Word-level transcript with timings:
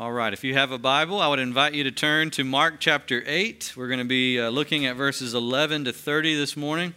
All 0.00 0.12
right, 0.12 0.32
if 0.32 0.44
you 0.44 0.54
have 0.54 0.72
a 0.72 0.78
Bible, 0.78 1.20
I 1.20 1.28
would 1.28 1.40
invite 1.40 1.74
you 1.74 1.84
to 1.84 1.90
turn 1.90 2.30
to 2.30 2.42
Mark 2.42 2.76
chapter 2.80 3.22
8. 3.26 3.74
We're 3.76 3.88
going 3.88 3.98
to 3.98 4.06
be 4.06 4.40
uh, 4.40 4.48
looking 4.48 4.86
at 4.86 4.96
verses 4.96 5.34
11 5.34 5.84
to 5.84 5.92
30 5.92 6.36
this 6.36 6.56
morning. 6.56 6.94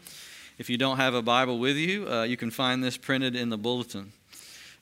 If 0.57 0.69
you 0.69 0.77
don't 0.77 0.95
have 0.95 1.13
a 1.13 1.21
Bible 1.21 1.59
with 1.59 1.75
you, 1.75 2.09
uh, 2.09 2.23
you 2.23 2.37
can 2.37 2.49
find 2.49 2.81
this 2.81 2.95
printed 2.95 3.35
in 3.35 3.49
the 3.49 3.57
bulletin. 3.57 4.13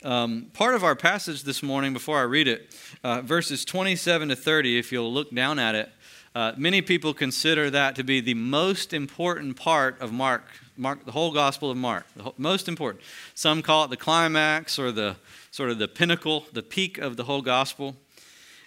Um, 0.03 0.51
part 0.53 0.75
of 0.75 0.83
our 0.83 0.95
passage 0.95 1.41
this 1.41 1.63
morning, 1.63 1.93
before 1.93 2.19
I 2.19 2.21
read 2.21 2.47
it, 2.47 2.77
uh, 3.03 3.21
verses 3.21 3.65
27 3.65 4.29
to 4.29 4.35
30, 4.35 4.77
if 4.77 4.91
you'll 4.91 5.11
look 5.11 5.33
down 5.33 5.57
at 5.57 5.73
it, 5.73 5.89
uh, 6.35 6.51
many 6.55 6.83
people 6.83 7.15
consider 7.15 7.71
that 7.71 7.95
to 7.95 8.03
be 8.03 8.21
the 8.21 8.35
most 8.35 8.93
important 8.93 9.55
part 9.55 9.99
of 9.99 10.13
Mark, 10.13 10.43
Mark, 10.77 11.05
the 11.05 11.11
whole 11.11 11.31
Gospel 11.31 11.71
of 11.71 11.77
Mark, 11.77 12.05
the 12.15 12.31
most 12.37 12.67
important. 12.67 13.03
Some 13.33 13.63
call 13.63 13.85
it 13.85 13.89
the 13.89 13.97
climax 13.97 14.77
or 14.77 14.91
the 14.91 15.15
sort 15.49 15.71
of 15.71 15.79
the 15.79 15.87
pinnacle, 15.87 16.45
the 16.53 16.61
peak 16.61 16.99
of 16.99 17.17
the 17.17 17.23
whole 17.23 17.41
Gospel. 17.41 17.95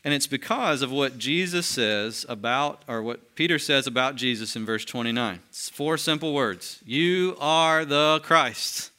And 0.05 0.13
it's 0.13 0.27
because 0.27 0.83
of 0.83 0.93
what 0.93 1.17
Jesus 1.17 1.67
says 1.67 2.27
about, 2.29 2.83
or 2.87 3.03
what 3.03 3.35
Peter 3.35 3.59
says 3.59 3.87
about 3.87 4.17
Jesus 4.17 4.55
in 4.55 4.67
verse 4.67 4.85
29. 4.85 5.41
It's 5.49 5.71
four 5.71 5.97
simple 5.97 6.35
words 6.35 6.83
You 6.85 7.37
are 7.41 7.87
the 7.87 8.21
Christ. 8.23 8.91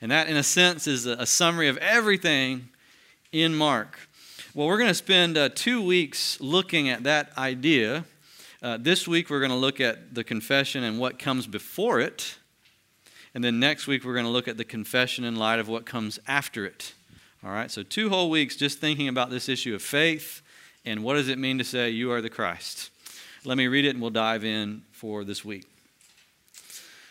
And 0.00 0.10
that, 0.10 0.28
in 0.28 0.36
a 0.36 0.42
sense, 0.42 0.86
is 0.86 1.06
a 1.06 1.24
summary 1.24 1.68
of 1.68 1.78
everything 1.78 2.68
in 3.32 3.54
Mark. 3.54 3.96
Well, 4.54 4.66
we're 4.66 4.76
going 4.76 4.88
to 4.88 4.94
spend 4.94 5.38
uh, 5.38 5.48
two 5.54 5.80
weeks 5.80 6.40
looking 6.40 6.88
at 6.88 7.04
that 7.04 7.30
idea. 7.38 8.04
Uh, 8.62 8.76
this 8.78 9.08
week, 9.08 9.30
we're 9.30 9.40
going 9.40 9.50
to 9.50 9.56
look 9.56 9.80
at 9.80 10.14
the 10.14 10.24
confession 10.24 10.84
and 10.84 10.98
what 10.98 11.18
comes 11.18 11.46
before 11.46 12.00
it. 12.00 12.38
And 13.34 13.42
then 13.42 13.58
next 13.58 13.86
week, 13.86 14.04
we're 14.04 14.14
going 14.14 14.26
to 14.26 14.30
look 14.30 14.46
at 14.46 14.56
the 14.56 14.64
confession 14.64 15.24
in 15.24 15.36
light 15.36 15.58
of 15.58 15.68
what 15.68 15.86
comes 15.86 16.18
after 16.26 16.66
it. 16.66 16.92
All 17.44 17.50
right, 17.50 17.70
so 17.70 17.82
two 17.82 18.08
whole 18.08 18.30
weeks 18.30 18.56
just 18.56 18.78
thinking 18.78 19.06
about 19.06 19.28
this 19.28 19.50
issue 19.50 19.74
of 19.74 19.82
faith 19.82 20.40
and 20.86 21.04
what 21.04 21.14
does 21.14 21.28
it 21.28 21.38
mean 21.38 21.58
to 21.58 21.64
say 21.64 21.90
you 21.90 22.10
are 22.10 22.22
the 22.22 22.30
Christ. 22.30 22.88
Let 23.44 23.58
me 23.58 23.66
read 23.66 23.84
it 23.84 23.90
and 23.90 24.00
we'll 24.00 24.10
dive 24.10 24.46
in 24.46 24.82
for 24.92 25.24
this 25.24 25.44
week. 25.44 25.66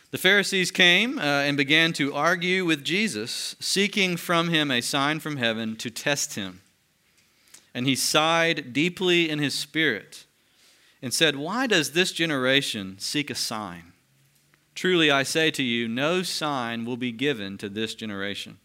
The 0.10 0.18
Pharisees 0.18 0.72
came 0.72 1.20
uh, 1.20 1.22
and 1.22 1.56
began 1.56 1.94
to 1.94 2.16
argue 2.16 2.66
with 2.66 2.84
Jesus, 2.84 3.56
seeking 3.60 4.18
from 4.18 4.50
him 4.50 4.72
a 4.72 4.82
sign 4.82 5.20
from 5.20 5.38
heaven 5.38 5.76
to 5.76 5.92
test 5.92 6.34
him. 6.34 6.62
And 7.76 7.86
he 7.86 7.96
sighed 7.96 8.74
deeply 8.74 9.30
in 9.30 9.38
his 9.38 9.54
spirit 9.54 10.26
and 11.00 11.14
said, 11.14 11.36
Why 11.36 11.68
does 11.68 11.92
this 11.92 12.12
generation 12.12 12.98
seek 12.98 13.30
a 13.30 13.36
sign? 13.36 13.94
Truly 14.74 15.12
I 15.12 15.22
say 15.22 15.52
to 15.52 15.64
you, 15.64 15.88
no 15.88 16.24
sign 16.24 16.86
will 16.86 16.98
be 16.98 17.12
given 17.12 17.60
to 17.60 17.70
this 17.70 17.94
generation. 17.94 18.58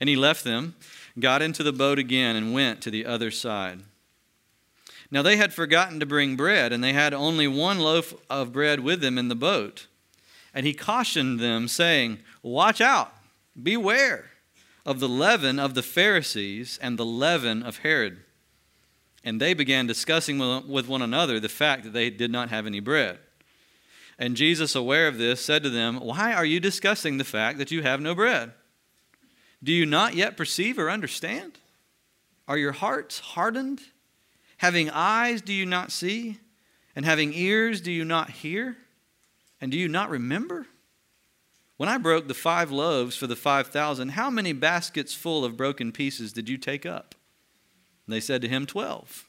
And 0.00 0.08
he 0.08 0.16
left 0.16 0.44
them, 0.44 0.74
got 1.18 1.42
into 1.42 1.62
the 1.62 1.72
boat 1.72 1.98
again, 1.98 2.36
and 2.36 2.52
went 2.52 2.80
to 2.82 2.90
the 2.90 3.06
other 3.06 3.30
side. 3.30 3.80
Now 5.10 5.22
they 5.22 5.36
had 5.36 5.54
forgotten 5.54 6.00
to 6.00 6.06
bring 6.06 6.36
bread, 6.36 6.72
and 6.72 6.82
they 6.82 6.92
had 6.92 7.14
only 7.14 7.46
one 7.46 7.78
loaf 7.78 8.14
of 8.28 8.52
bread 8.52 8.80
with 8.80 9.00
them 9.00 9.18
in 9.18 9.28
the 9.28 9.34
boat. 9.34 9.86
And 10.52 10.66
he 10.66 10.74
cautioned 10.74 11.38
them, 11.38 11.68
saying, 11.68 12.18
Watch 12.42 12.80
out, 12.80 13.12
beware 13.60 14.30
of 14.84 15.00
the 15.00 15.08
leaven 15.08 15.58
of 15.58 15.74
the 15.74 15.82
Pharisees 15.82 16.78
and 16.80 16.98
the 16.98 17.04
leaven 17.04 17.62
of 17.62 17.78
Herod. 17.78 18.18
And 19.24 19.40
they 19.40 19.54
began 19.54 19.86
discussing 19.86 20.38
with 20.68 20.86
one 20.86 21.02
another 21.02 21.40
the 21.40 21.48
fact 21.48 21.84
that 21.84 21.92
they 21.92 22.10
did 22.10 22.30
not 22.30 22.50
have 22.50 22.66
any 22.66 22.80
bread. 22.80 23.18
And 24.18 24.36
Jesus, 24.36 24.74
aware 24.74 25.08
of 25.08 25.18
this, 25.18 25.44
said 25.44 25.62
to 25.64 25.70
them, 25.70 25.96
Why 25.96 26.32
are 26.32 26.44
you 26.44 26.60
discussing 26.60 27.18
the 27.18 27.24
fact 27.24 27.58
that 27.58 27.70
you 27.70 27.82
have 27.82 28.00
no 28.00 28.14
bread? 28.14 28.52
Do 29.66 29.72
you 29.72 29.84
not 29.84 30.14
yet 30.14 30.36
perceive 30.36 30.78
or 30.78 30.88
understand? 30.88 31.58
Are 32.46 32.56
your 32.56 32.70
hearts 32.70 33.18
hardened? 33.18 33.80
Having 34.58 34.90
eyes, 34.90 35.42
do 35.42 35.52
you 35.52 35.66
not 35.66 35.90
see? 35.90 36.38
And 36.94 37.04
having 37.04 37.34
ears, 37.34 37.80
do 37.80 37.90
you 37.90 38.04
not 38.04 38.30
hear? 38.30 38.76
And 39.60 39.72
do 39.72 39.76
you 39.76 39.88
not 39.88 40.08
remember? 40.08 40.68
When 41.78 41.88
I 41.88 41.98
broke 41.98 42.28
the 42.28 42.32
five 42.32 42.70
loaves 42.70 43.16
for 43.16 43.26
the 43.26 43.34
five 43.34 43.66
thousand, 43.66 44.10
how 44.10 44.30
many 44.30 44.52
baskets 44.52 45.14
full 45.14 45.44
of 45.44 45.56
broken 45.56 45.90
pieces 45.90 46.32
did 46.32 46.48
you 46.48 46.58
take 46.58 46.86
up? 46.86 47.16
And 48.06 48.14
they 48.14 48.20
said 48.20 48.42
to 48.42 48.48
him, 48.48 48.66
Twelve. 48.66 49.28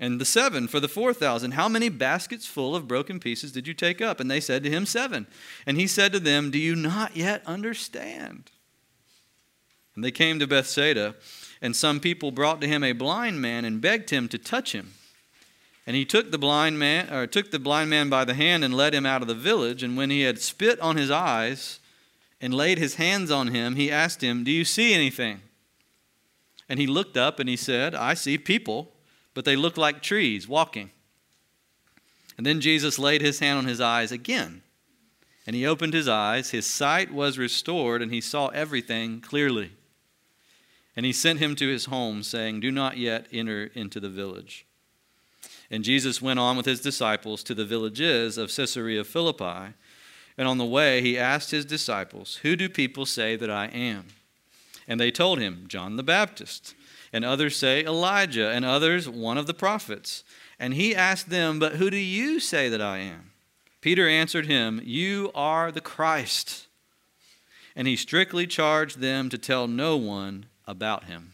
And 0.00 0.20
the 0.20 0.24
seven 0.24 0.66
for 0.66 0.80
the 0.80 0.88
four 0.88 1.14
thousand, 1.14 1.52
how 1.52 1.68
many 1.68 1.88
baskets 1.88 2.46
full 2.46 2.74
of 2.74 2.88
broken 2.88 3.20
pieces 3.20 3.52
did 3.52 3.68
you 3.68 3.74
take 3.74 4.00
up? 4.00 4.18
And 4.18 4.28
they 4.28 4.40
said 4.40 4.64
to 4.64 4.70
him, 4.70 4.86
Seven. 4.86 5.28
And 5.66 5.76
he 5.76 5.86
said 5.86 6.10
to 6.14 6.18
them, 6.18 6.50
Do 6.50 6.58
you 6.58 6.74
not 6.74 7.16
yet 7.16 7.44
understand? 7.46 8.50
And 9.98 10.04
they 10.04 10.12
came 10.12 10.38
to 10.38 10.46
Bethsaida, 10.46 11.16
and 11.60 11.74
some 11.74 11.98
people 11.98 12.30
brought 12.30 12.60
to 12.60 12.68
him 12.68 12.84
a 12.84 12.92
blind 12.92 13.42
man 13.42 13.64
and 13.64 13.80
begged 13.80 14.10
him 14.10 14.28
to 14.28 14.38
touch 14.38 14.70
him. 14.70 14.92
And 15.88 15.96
he 15.96 16.04
took 16.04 16.30
the 16.30 16.38
blind 16.38 16.78
man, 16.78 17.12
or 17.12 17.26
took 17.26 17.50
the 17.50 17.58
blind 17.58 17.90
man 17.90 18.08
by 18.08 18.24
the 18.24 18.34
hand 18.34 18.62
and 18.62 18.72
led 18.72 18.94
him 18.94 19.04
out 19.04 19.22
of 19.22 19.26
the 19.26 19.34
village. 19.34 19.82
And 19.82 19.96
when 19.96 20.10
he 20.10 20.20
had 20.20 20.40
spit 20.40 20.78
on 20.78 20.96
his 20.96 21.10
eyes 21.10 21.80
and 22.40 22.54
laid 22.54 22.78
his 22.78 22.94
hands 22.94 23.32
on 23.32 23.48
him, 23.48 23.74
he 23.74 23.90
asked 23.90 24.22
him, 24.22 24.44
Do 24.44 24.52
you 24.52 24.64
see 24.64 24.94
anything? 24.94 25.40
And 26.68 26.78
he 26.78 26.86
looked 26.86 27.16
up 27.16 27.40
and 27.40 27.48
he 27.48 27.56
said, 27.56 27.92
I 27.92 28.14
see 28.14 28.38
people, 28.38 28.92
but 29.34 29.44
they 29.44 29.56
look 29.56 29.76
like 29.76 30.00
trees 30.00 30.46
walking. 30.46 30.92
And 32.36 32.46
then 32.46 32.60
Jesus 32.60 33.00
laid 33.00 33.20
his 33.20 33.40
hand 33.40 33.58
on 33.58 33.66
his 33.66 33.80
eyes 33.80 34.12
again. 34.12 34.62
And 35.44 35.56
he 35.56 35.66
opened 35.66 35.92
his 35.92 36.06
eyes. 36.06 36.50
His 36.50 36.66
sight 36.66 37.12
was 37.12 37.36
restored, 37.36 38.00
and 38.00 38.12
he 38.12 38.20
saw 38.20 38.46
everything 38.50 39.20
clearly. 39.20 39.72
And 40.98 41.06
he 41.06 41.12
sent 41.12 41.38
him 41.38 41.54
to 41.54 41.68
his 41.68 41.84
home, 41.84 42.24
saying, 42.24 42.58
Do 42.58 42.72
not 42.72 42.96
yet 42.96 43.28
enter 43.32 43.70
into 43.74 44.00
the 44.00 44.08
village. 44.08 44.66
And 45.70 45.84
Jesus 45.84 46.20
went 46.20 46.40
on 46.40 46.56
with 46.56 46.66
his 46.66 46.80
disciples 46.80 47.44
to 47.44 47.54
the 47.54 47.64
villages 47.64 48.36
of 48.36 48.50
Caesarea 48.50 49.04
Philippi. 49.04 49.74
And 50.36 50.48
on 50.48 50.58
the 50.58 50.64
way, 50.64 51.00
he 51.00 51.16
asked 51.16 51.52
his 51.52 51.64
disciples, 51.64 52.40
Who 52.42 52.56
do 52.56 52.68
people 52.68 53.06
say 53.06 53.36
that 53.36 53.48
I 53.48 53.66
am? 53.66 54.06
And 54.88 54.98
they 54.98 55.12
told 55.12 55.38
him, 55.38 55.66
John 55.68 55.94
the 55.94 56.02
Baptist. 56.02 56.74
And 57.12 57.24
others 57.24 57.54
say, 57.54 57.84
Elijah. 57.84 58.50
And 58.50 58.64
others, 58.64 59.08
one 59.08 59.38
of 59.38 59.46
the 59.46 59.54
prophets. 59.54 60.24
And 60.58 60.74
he 60.74 60.96
asked 60.96 61.30
them, 61.30 61.60
But 61.60 61.76
who 61.76 61.90
do 61.90 61.96
you 61.96 62.40
say 62.40 62.68
that 62.70 62.82
I 62.82 62.98
am? 62.98 63.30
Peter 63.80 64.08
answered 64.08 64.46
him, 64.46 64.80
You 64.82 65.30
are 65.32 65.70
the 65.70 65.80
Christ. 65.80 66.66
And 67.76 67.86
he 67.86 67.94
strictly 67.94 68.48
charged 68.48 68.98
them 68.98 69.28
to 69.28 69.38
tell 69.38 69.68
no 69.68 69.96
one 69.96 70.46
about 70.68 71.04
him. 71.04 71.32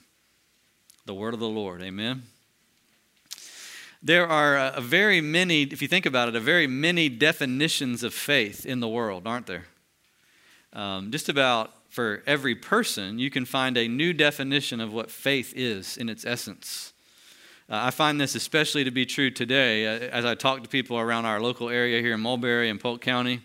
The 1.05 1.12
word 1.12 1.34
of 1.34 1.41
the 1.41 1.49
Lord. 1.49 1.83
Amen. 1.83 2.22
There 4.03 4.27
are 4.27 4.56
a 4.56 4.81
very 4.81 5.21
many, 5.21 5.62
if 5.62 5.83
you 5.83 5.89
think 5.89 6.06
about 6.06 6.28
it, 6.28 6.37
a 6.37 6.41
very 6.41 6.67
many 6.67 7.09
definitions 7.09 8.03
of 8.03 8.15
faith 8.15 8.65
in 8.65 8.81
the 8.81 8.89
world, 8.89 9.27
aren't 9.27 9.47
there? 9.47 9.65
Um, 10.72 11.11
just 11.11 11.28
about 11.28 11.72
for 11.89 12.22
every 12.27 12.55
person, 12.55 13.19
you 13.19 13.31
can 13.31 13.45
find 13.45 13.77
a 13.77 13.89
new 13.89 14.12
definition 14.12 14.81
of 14.81 14.93
what 14.93 15.11
faith 15.11 15.53
is 15.56 15.97
in 15.97 16.09
its 16.09 16.25
essence. 16.25 16.93
Uh, 17.69 17.81
I 17.84 17.91
find 17.91 18.21
this 18.21 18.34
especially 18.34 18.84
to 18.84 18.91
be 18.91 19.06
true 19.06 19.31
today 19.31 19.87
uh, 19.87 20.11
as 20.11 20.25
I 20.25 20.34
talk 20.34 20.62
to 20.62 20.69
people 20.69 20.99
around 20.99 21.25
our 21.25 21.41
local 21.41 21.71
area 21.71 22.01
here 22.01 22.15
in 22.15 22.21
Mulberry 22.21 22.69
and 22.69 22.78
Polk 22.78 23.01
County. 23.01 23.41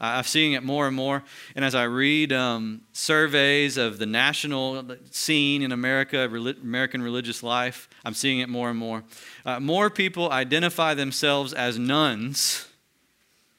I'm 0.00 0.24
seeing 0.24 0.52
it 0.54 0.62
more 0.62 0.86
and 0.86 0.96
more. 0.96 1.22
And 1.54 1.62
as 1.62 1.74
I 1.74 1.84
read 1.84 2.32
um, 2.32 2.80
surveys 2.92 3.76
of 3.76 3.98
the 3.98 4.06
national 4.06 4.96
scene 5.10 5.62
in 5.62 5.72
America, 5.72 6.24
American 6.62 7.02
religious 7.02 7.42
life, 7.42 7.88
I'm 8.04 8.14
seeing 8.14 8.38
it 8.38 8.48
more 8.48 8.70
and 8.70 8.78
more. 8.78 9.04
Uh, 9.44 9.60
more 9.60 9.90
people 9.90 10.30
identify 10.30 10.94
themselves 10.94 11.52
as 11.52 11.78
nuns 11.78 12.66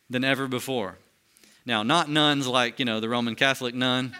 than 0.09 0.23
ever 0.23 0.47
before. 0.47 0.97
Now, 1.65 1.83
not 1.83 2.09
nuns 2.09 2.47
like, 2.47 2.79
you 2.79 2.85
know, 2.85 2.99
the 2.99 3.09
Roman 3.09 3.35
Catholic 3.35 3.75
nun, 3.75 4.15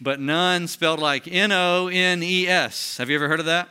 but 0.00 0.20
nun 0.20 0.68
spelled 0.68 1.00
like 1.00 1.26
N 1.26 1.50
O 1.50 1.88
N 1.88 2.22
E 2.22 2.46
S. 2.46 2.98
Have 2.98 3.10
you 3.10 3.16
ever 3.16 3.26
heard 3.26 3.40
of 3.40 3.46
that? 3.46 3.68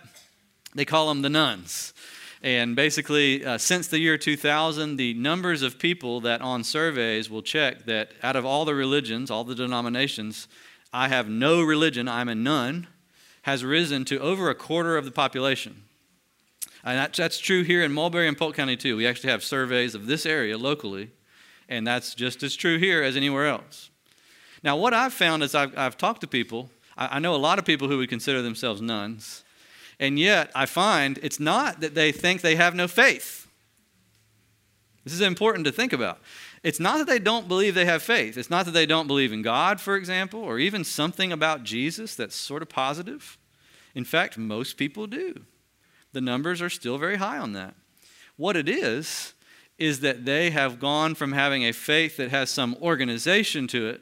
They 0.75 0.83
call 0.85 1.07
them 1.07 1.21
the 1.21 1.29
nones. 1.29 1.93
And 2.43 2.75
basically, 2.75 3.45
uh, 3.45 3.57
since 3.57 3.87
the 3.87 3.99
year 3.99 4.17
2000, 4.17 4.97
the 4.97 5.13
numbers 5.13 5.61
of 5.61 5.79
people 5.79 6.19
that 6.21 6.41
on 6.41 6.65
surveys 6.65 7.29
will 7.29 7.41
check 7.41 7.85
that 7.85 8.11
out 8.21 8.35
of 8.35 8.45
all 8.45 8.65
the 8.65 8.75
religions, 8.75 9.31
all 9.31 9.45
the 9.45 9.55
denominations, 9.55 10.49
I 10.91 11.07
have 11.07 11.29
no 11.29 11.61
religion, 11.63 12.09
I'm 12.09 12.27
a 12.27 12.35
nun, 12.35 12.87
has 13.43 13.63
risen 13.63 14.03
to 14.05 14.19
over 14.19 14.49
a 14.49 14.55
quarter 14.55 14.97
of 14.97 15.05
the 15.05 15.11
population. 15.11 15.83
And 16.83 17.13
that's, 17.15 17.39
true 17.39 17.63
here 17.63 17.81
in 17.81 17.93
Mulberry 17.93 18.27
and 18.27 18.37
Polk 18.37 18.55
County, 18.55 18.75
too. 18.75 18.97
We 18.97 19.07
actually 19.07 19.31
have 19.31 19.41
surveys 19.41 19.95
of 19.95 20.05
this 20.05 20.25
area 20.25 20.57
locally, 20.57 21.11
and 21.69 21.87
that's 21.87 22.13
just 22.13 22.43
as 22.43 22.57
true 22.57 22.77
here 22.77 23.01
as 23.01 23.15
anywhere 23.15 23.47
else. 23.47 23.89
Now, 24.63 24.75
what 24.75 24.93
I've 24.93 25.13
found 25.13 25.43
is 25.43 25.55
I've, 25.55 25.77
I've 25.77 25.97
talked 25.97 26.19
to 26.21 26.27
people, 26.27 26.69
I, 26.97 27.15
I 27.15 27.19
know 27.19 27.35
a 27.35 27.37
lot 27.37 27.57
of 27.57 27.63
people 27.63 27.87
who 27.87 27.99
would 27.99 28.09
consider 28.09 28.41
themselves 28.41 28.81
nones. 28.81 29.45
And 29.99 30.17
yet, 30.17 30.51
I 30.55 30.65
find 30.65 31.19
it's 31.21 31.39
not 31.39 31.81
that 31.81 31.95
they 31.95 32.11
think 32.11 32.41
they 32.41 32.55
have 32.55 32.75
no 32.75 32.87
faith. 32.87 33.47
This 35.03 35.13
is 35.13 35.21
important 35.21 35.65
to 35.65 35.71
think 35.71 35.93
about. 35.93 36.19
It's 36.63 36.79
not 36.79 36.97
that 36.97 37.07
they 37.07 37.19
don't 37.19 37.47
believe 37.47 37.75
they 37.75 37.85
have 37.85 38.01
faith. 38.01 38.37
It's 38.37 38.49
not 38.49 38.65
that 38.65 38.71
they 38.71 38.85
don't 38.85 39.07
believe 39.07 39.33
in 39.33 39.41
God, 39.41 39.81
for 39.81 39.95
example, 39.95 40.39
or 40.41 40.59
even 40.59 40.83
something 40.83 41.31
about 41.31 41.63
Jesus 41.63 42.15
that's 42.15 42.35
sort 42.35 42.61
of 42.61 42.69
positive. 42.69 43.37
In 43.95 44.05
fact, 44.05 44.37
most 44.37 44.77
people 44.77 45.05
do. 45.07 45.41
The 46.13 46.21
numbers 46.21 46.61
are 46.61 46.69
still 46.69 46.97
very 46.97 47.17
high 47.17 47.37
on 47.37 47.53
that. 47.53 47.75
What 48.37 48.55
it 48.55 48.69
is, 48.69 49.33
is 49.77 49.99
that 50.01 50.25
they 50.25 50.51
have 50.51 50.79
gone 50.79 51.15
from 51.15 51.31
having 51.31 51.65
a 51.65 51.73
faith 51.73 52.17
that 52.17 52.29
has 52.29 52.49
some 52.49 52.77
organization 52.81 53.67
to 53.67 53.89
it, 53.89 54.01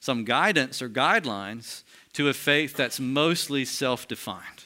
some 0.00 0.24
guidance 0.24 0.82
or 0.82 0.88
guidelines, 0.88 1.82
to 2.16 2.30
a 2.30 2.32
faith 2.32 2.74
that's 2.74 2.98
mostly 2.98 3.66
self 3.66 4.08
defined. 4.08 4.64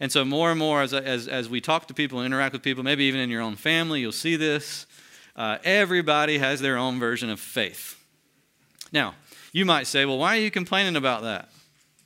And 0.00 0.10
so, 0.10 0.24
more 0.24 0.50
and 0.50 0.58
more, 0.58 0.82
as, 0.82 0.92
as, 0.92 1.28
as 1.28 1.48
we 1.48 1.60
talk 1.60 1.86
to 1.86 1.94
people 1.94 2.18
and 2.18 2.26
interact 2.26 2.52
with 2.52 2.62
people, 2.62 2.82
maybe 2.82 3.04
even 3.04 3.20
in 3.20 3.30
your 3.30 3.40
own 3.40 3.54
family, 3.54 4.00
you'll 4.00 4.10
see 4.10 4.34
this. 4.34 4.86
Uh, 5.36 5.58
everybody 5.62 6.38
has 6.38 6.60
their 6.60 6.76
own 6.76 6.98
version 6.98 7.30
of 7.30 7.38
faith. 7.38 8.00
Now, 8.90 9.14
you 9.52 9.64
might 9.64 9.86
say, 9.86 10.04
well, 10.04 10.18
why 10.18 10.36
are 10.36 10.40
you 10.40 10.50
complaining 10.50 10.96
about 10.96 11.22
that? 11.22 11.50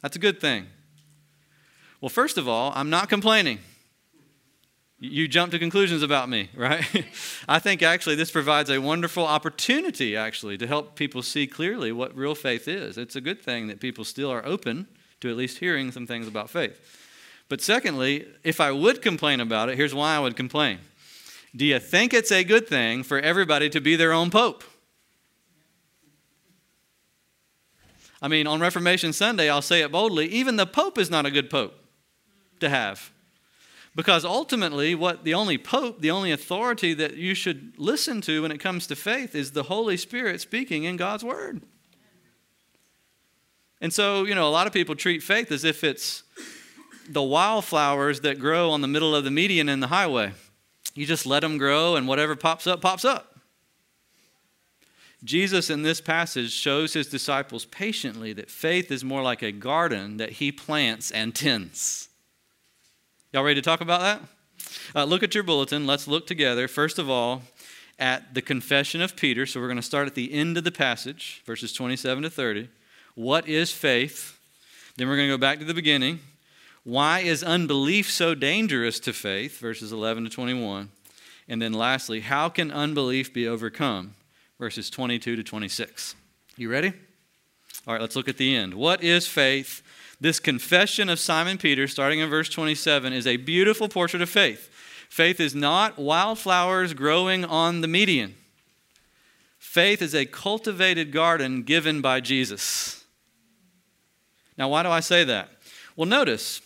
That's 0.03 0.17
a 0.17 0.19
good 0.19 0.43
thing. 0.43 0.67
Well, 2.03 2.11
first 2.11 2.37
of 2.37 2.47
all, 2.47 2.73
I'm 2.75 2.91
not 2.91 3.09
complaining. 3.09 3.61
You 5.01 5.29
jump 5.29 5.53
to 5.53 5.61
conclusions 5.61 6.03
about 6.03 6.29
me, 6.29 6.51
right? 6.57 6.85
I 7.49 7.61
think 7.61 7.83
actually 7.83 8.17
this 8.17 8.33
provides 8.33 8.69
a 8.69 8.81
wonderful 8.81 9.25
opportunity, 9.25 10.17
actually, 10.17 10.59
to 10.59 10.67
help 10.67 10.97
people 10.97 11.23
see 11.23 11.47
clearly 11.47 11.93
what 11.93 12.17
real 12.17 12.35
faith 12.35 12.67
is. 12.67 12.99
It's 12.99 13.15
a 13.15 13.21
good 13.21 13.41
thing 13.41 13.69
that 13.69 13.79
people 13.79 14.05
still 14.05 14.31
are 14.31 14.45
open 14.45 14.89
to 15.21 15.31
at 15.31 15.37
least 15.37 15.59
hearing 15.59 15.93
some 15.93 16.07
things 16.07 16.27
about 16.27 16.51
faith. 16.51 16.81
But 17.49 17.61
secondly, 17.61 18.27
if 18.43 18.61
I 18.61 18.73
would 18.73 19.01
complain 19.01 19.41
about 19.41 19.69
it, 19.69 19.77
here's 19.77 19.95
why 19.95 20.17
I 20.17 20.19
would 20.19 20.37
complain. 20.37 20.81
Do 21.55 21.65
you 21.65 21.79
think 21.79 22.13
it's 22.13 22.33
a 22.33 22.43
good 22.43 22.69
thing 22.69 23.05
for 23.05 23.21
everybody 23.21 23.71
to 23.71 23.81
be 23.81 23.95
their 23.95 24.13
own 24.13 24.31
pope? 24.31 24.65
I 28.21 28.27
mean, 28.27 28.49
on 28.49 28.61
Reformation 28.61 29.13
Sunday, 29.13 29.49
I'll 29.49 29.63
say 29.63 29.81
it 29.81 29.93
boldly 29.93 30.27
even 30.27 30.57
the 30.57 30.67
pope 30.67 30.99
is 30.99 31.09
not 31.09 31.25
a 31.25 31.31
good 31.31 31.49
pope 31.49 31.75
to 32.59 32.69
have. 32.69 33.13
Because 33.95 34.25
ultimately, 34.25 34.95
what 34.95 35.25
the 35.25 35.35
only 35.35 35.59
pope, 35.59 36.01
the 36.01 36.11
only 36.11 36.31
authority 36.31 36.95
that 36.95 37.17
you 37.17 37.35
should 37.35 37.73
listen 37.79 38.21
to 38.23 38.43
when 38.43 38.53
it 38.53 38.59
comes 38.59 38.87
to 38.87 38.97
faith 38.97 39.35
is 39.35 39.53
the 39.53 39.65
Holy 39.65 39.97
Spirit 39.97 40.41
speaking 40.41 40.85
in 40.85 40.97
God's 40.97 41.25
Word. 41.25 41.63
And 43.81 43.93
so, 43.93 44.25
you 44.25 44.35
know, 44.35 44.49
a 44.49 44.51
lot 44.51 44.67
of 44.67 44.73
people 44.73 44.95
treat 44.95 45.23
faith 45.23 45.51
as 45.53 45.65
if 45.65 45.85
it's 45.85 46.25
the 47.09 47.23
wildflowers 47.23 48.21
that 48.21 48.39
grow 48.39 48.71
on 48.71 48.83
the 48.83 48.89
middle 48.89 49.15
of 49.15 49.25
the 49.25 49.31
median 49.31 49.69
in 49.69 49.81
the 49.81 49.87
highway. 49.89 50.33
You 50.95 51.07
just 51.07 51.27
let 51.27 51.41
them 51.41 51.59
grow, 51.59 51.97
and 51.97 52.09
whatever 52.09 52.37
pops 52.37 52.67
up, 52.67 52.81
pops 52.81 53.05
up. 53.05 53.39
Jesus 55.25 55.69
in 55.71 55.83
this 55.83 56.01
passage 56.01 56.53
shows 56.53 56.93
his 56.93 57.09
disciples 57.09 57.65
patiently 57.65 58.33
that 58.35 58.51
faith 58.51 58.93
is 58.93 59.03
more 59.03 59.23
like 59.23 59.43
a 59.43 59.51
garden 59.51 60.17
that 60.19 60.33
he 60.33 60.53
plants 60.53 61.11
and 61.11 61.35
tends. 61.35 62.08
Y'all 63.31 63.45
ready 63.45 63.61
to 63.61 63.65
talk 63.65 63.83
about 63.83 64.01
that? 64.01 64.23
Uh, 64.97 65.05
look 65.05 65.23
at 65.23 65.35
your 65.35 65.45
bulletin. 65.45 65.87
Let's 65.87 66.09
look 66.09 66.27
together, 66.27 66.67
first 66.67 66.99
of 66.99 67.11
all, 67.11 67.43
at 67.99 68.33
the 68.33 68.41
confession 68.41 69.03
of 69.03 69.17
Peter. 69.17 69.45
So 69.45 69.61
we're 69.61 69.67
going 69.67 69.77
to 69.77 69.83
start 69.83 70.07
at 70.07 70.15
the 70.15 70.33
end 70.33 70.57
of 70.57 70.65
the 70.65 70.73
passage, 70.73 71.43
verses 71.45 71.75
27 71.75 72.23
to 72.23 72.31
30. 72.31 72.71
What 73.17 73.47
is 73.47 73.71
faith? 73.71 74.41
Then 74.97 75.09
we're 75.09 75.17
going 75.17 75.29
to 75.29 75.35
go 75.35 75.39
back 75.39 75.59
to 75.59 75.67
the 75.67 75.75
beginning. 75.75 76.21
Why 76.85 77.21
is 77.21 77.43
unbelief 77.43 78.11
so 78.11 78.35
dangerous 78.35 78.99
to 79.01 79.13
faith? 79.13 79.59
Verses 79.59 79.93
11 79.93 80.25
to 80.25 80.31
21. 80.31 80.89
And 81.51 81.61
then 81.61 81.75
lastly, 81.75 82.21
how 82.21 82.49
can 82.49 82.71
unbelief 82.71 83.35
be 83.35 83.47
overcome? 83.47 84.15
Verses 84.59 84.89
22 84.89 85.37
to 85.37 85.43
26. 85.43 86.15
You 86.57 86.71
ready? 86.71 86.95
All 87.87 87.93
right, 87.93 88.01
let's 88.01 88.17
look 88.17 88.29
at 88.29 88.39
the 88.39 88.57
end. 88.57 88.73
What 88.73 89.05
is 89.05 89.27
faith? 89.27 89.83
This 90.21 90.41
confession 90.41 91.09
of 91.09 91.21
Simon 91.21 91.59
Peter, 91.59 91.87
starting 91.87 92.19
in 92.19 92.29
verse 92.29 92.49
27, 92.49 93.13
is 93.13 93.27
a 93.27 93.37
beautiful 93.37 93.89
portrait 93.89 94.23
of 94.23 94.29
faith. 94.29 94.69
Faith 95.09 95.41
is 95.41 95.55
not 95.55 95.99
wildflowers 95.99 96.93
growing 96.93 97.45
on 97.45 97.81
the 97.81 97.89
median. 97.89 98.35
Faith 99.59 100.03
is 100.03 100.15
a 100.15 100.27
cultivated 100.27 101.13
garden 101.13 101.63
given 101.63 102.01
by 102.01 102.21
Jesus. 102.21 103.05
Now, 104.57 104.69
why 104.69 104.83
do 104.83 104.89
I 104.89 105.01
say 105.01 105.25
that? 105.25 105.51
Well, 105.95 106.09
notice 106.09 106.61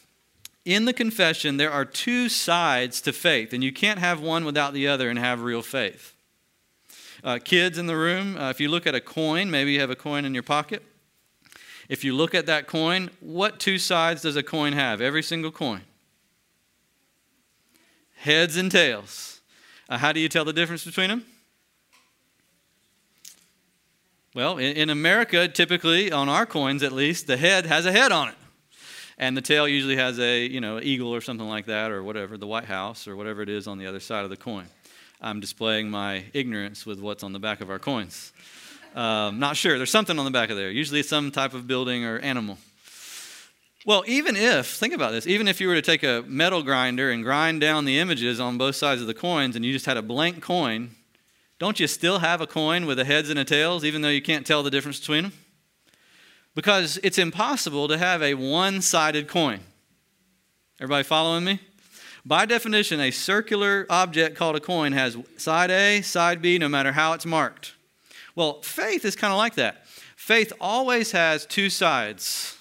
in 0.64 0.87
the 0.87 0.93
confession, 0.93 1.56
there 1.56 1.72
are 1.72 1.84
two 1.84 2.28
sides 2.28 3.00
to 3.02 3.12
faith, 3.12 3.52
and 3.52 3.62
you 3.62 3.72
can't 3.72 3.99
have 3.99 4.20
one 4.20 4.44
without 4.44 4.72
the 4.72 4.88
other 4.88 5.10
and 5.10 5.19
have 5.19 5.43
real 5.43 5.62
faith. 5.62 6.14
Uh, 7.22 7.38
kids 7.43 7.78
in 7.78 7.87
the 7.87 7.96
room, 7.96 8.37
uh, 8.37 8.50
if 8.50 8.60
you 8.60 8.69
look 8.69 8.87
at 8.87 8.94
a 8.94 9.00
coin, 9.00 9.50
maybe 9.50 9.72
you 9.72 9.81
have 9.81 9.90
a 9.90 9.96
coin 9.96 10.25
in 10.25 10.32
your 10.34 10.43
pocket. 10.43 10.82
If 11.92 12.04
you 12.04 12.14
look 12.14 12.34
at 12.34 12.46
that 12.46 12.68
coin, 12.68 13.10
what 13.20 13.60
two 13.60 13.76
sides 13.76 14.22
does 14.22 14.34
a 14.34 14.42
coin 14.42 14.72
have? 14.72 15.02
Every 15.02 15.22
single 15.22 15.50
coin. 15.50 15.82
Heads 18.14 18.56
and 18.56 18.72
tails. 18.72 19.42
Uh, 19.90 19.98
how 19.98 20.12
do 20.12 20.18
you 20.18 20.30
tell 20.30 20.46
the 20.46 20.54
difference 20.54 20.86
between 20.86 21.10
them? 21.10 21.26
Well, 24.34 24.56
in, 24.56 24.74
in 24.74 24.88
America, 24.88 25.46
typically, 25.48 26.10
on 26.10 26.30
our 26.30 26.46
coins 26.46 26.82
at 26.82 26.92
least, 26.92 27.26
the 27.26 27.36
head 27.36 27.66
has 27.66 27.84
a 27.84 27.92
head 27.92 28.10
on 28.10 28.28
it 28.28 28.36
and 29.18 29.36
the 29.36 29.42
tail 29.42 29.68
usually 29.68 29.96
has 29.96 30.18
a 30.18 30.46
you 30.46 30.62
know 30.62 30.80
eagle 30.80 31.14
or 31.14 31.20
something 31.20 31.46
like 31.46 31.66
that 31.66 31.90
or 31.90 32.02
whatever 32.02 32.38
the 32.38 32.46
white 32.46 32.64
house 32.64 33.06
or 33.06 33.16
whatever 33.16 33.42
it 33.42 33.50
is 33.50 33.66
on 33.66 33.76
the 33.76 33.86
other 33.86 34.00
side 34.00 34.24
of 34.24 34.30
the 34.30 34.36
coin 34.38 34.64
i'm 35.20 35.38
displaying 35.38 35.90
my 35.90 36.24
ignorance 36.32 36.86
with 36.86 36.98
what's 36.98 37.22
on 37.22 37.34
the 37.34 37.38
back 37.38 37.60
of 37.60 37.68
our 37.68 37.78
coins 37.78 38.32
um, 38.94 39.38
not 39.38 39.56
sure. 39.56 39.76
There's 39.76 39.90
something 39.90 40.18
on 40.18 40.24
the 40.24 40.30
back 40.30 40.50
of 40.50 40.56
there. 40.56 40.70
Usually 40.70 41.02
some 41.02 41.30
type 41.30 41.54
of 41.54 41.66
building 41.66 42.04
or 42.04 42.18
animal. 42.18 42.58
Well, 43.84 44.04
even 44.06 44.36
if, 44.36 44.66
think 44.66 44.94
about 44.94 45.10
this, 45.10 45.26
even 45.26 45.48
if 45.48 45.60
you 45.60 45.66
were 45.66 45.74
to 45.74 45.82
take 45.82 46.04
a 46.04 46.22
metal 46.26 46.62
grinder 46.62 47.10
and 47.10 47.24
grind 47.24 47.60
down 47.60 47.84
the 47.84 47.98
images 47.98 48.38
on 48.38 48.56
both 48.56 48.76
sides 48.76 49.00
of 49.00 49.08
the 49.08 49.14
coins 49.14 49.56
and 49.56 49.64
you 49.64 49.72
just 49.72 49.86
had 49.86 49.96
a 49.96 50.02
blank 50.02 50.40
coin, 50.40 50.90
don't 51.58 51.80
you 51.80 51.88
still 51.88 52.20
have 52.20 52.40
a 52.40 52.46
coin 52.46 52.86
with 52.86 52.98
a 53.00 53.04
heads 53.04 53.28
and 53.28 53.38
a 53.38 53.44
tails, 53.44 53.84
even 53.84 54.02
though 54.02 54.08
you 54.08 54.22
can't 54.22 54.46
tell 54.46 54.62
the 54.62 54.70
difference 54.70 55.00
between 55.00 55.24
them? 55.24 55.32
Because 56.54 56.98
it's 57.02 57.18
impossible 57.18 57.88
to 57.88 57.98
have 57.98 58.22
a 58.22 58.34
one 58.34 58.82
sided 58.82 59.26
coin. 59.26 59.60
Everybody 60.80 61.02
following 61.02 61.44
me? 61.44 61.60
By 62.24 62.46
definition, 62.46 63.00
a 63.00 63.10
circular 63.10 63.86
object 63.90 64.36
called 64.36 64.54
a 64.54 64.60
coin 64.60 64.92
has 64.92 65.16
side 65.36 65.70
A, 65.72 66.02
side 66.02 66.40
B, 66.40 66.56
no 66.58 66.68
matter 66.68 66.92
how 66.92 67.14
it's 67.14 67.26
marked. 67.26 67.74
Well, 68.34 68.62
faith 68.62 69.05
is 69.05 69.17
kind 69.17 69.32
of 69.32 69.37
like 69.37 69.55
that. 69.55 69.87
Faith 70.17 70.52
always 70.61 71.12
has 71.12 71.44
two 71.46 71.69
sides. 71.69 72.58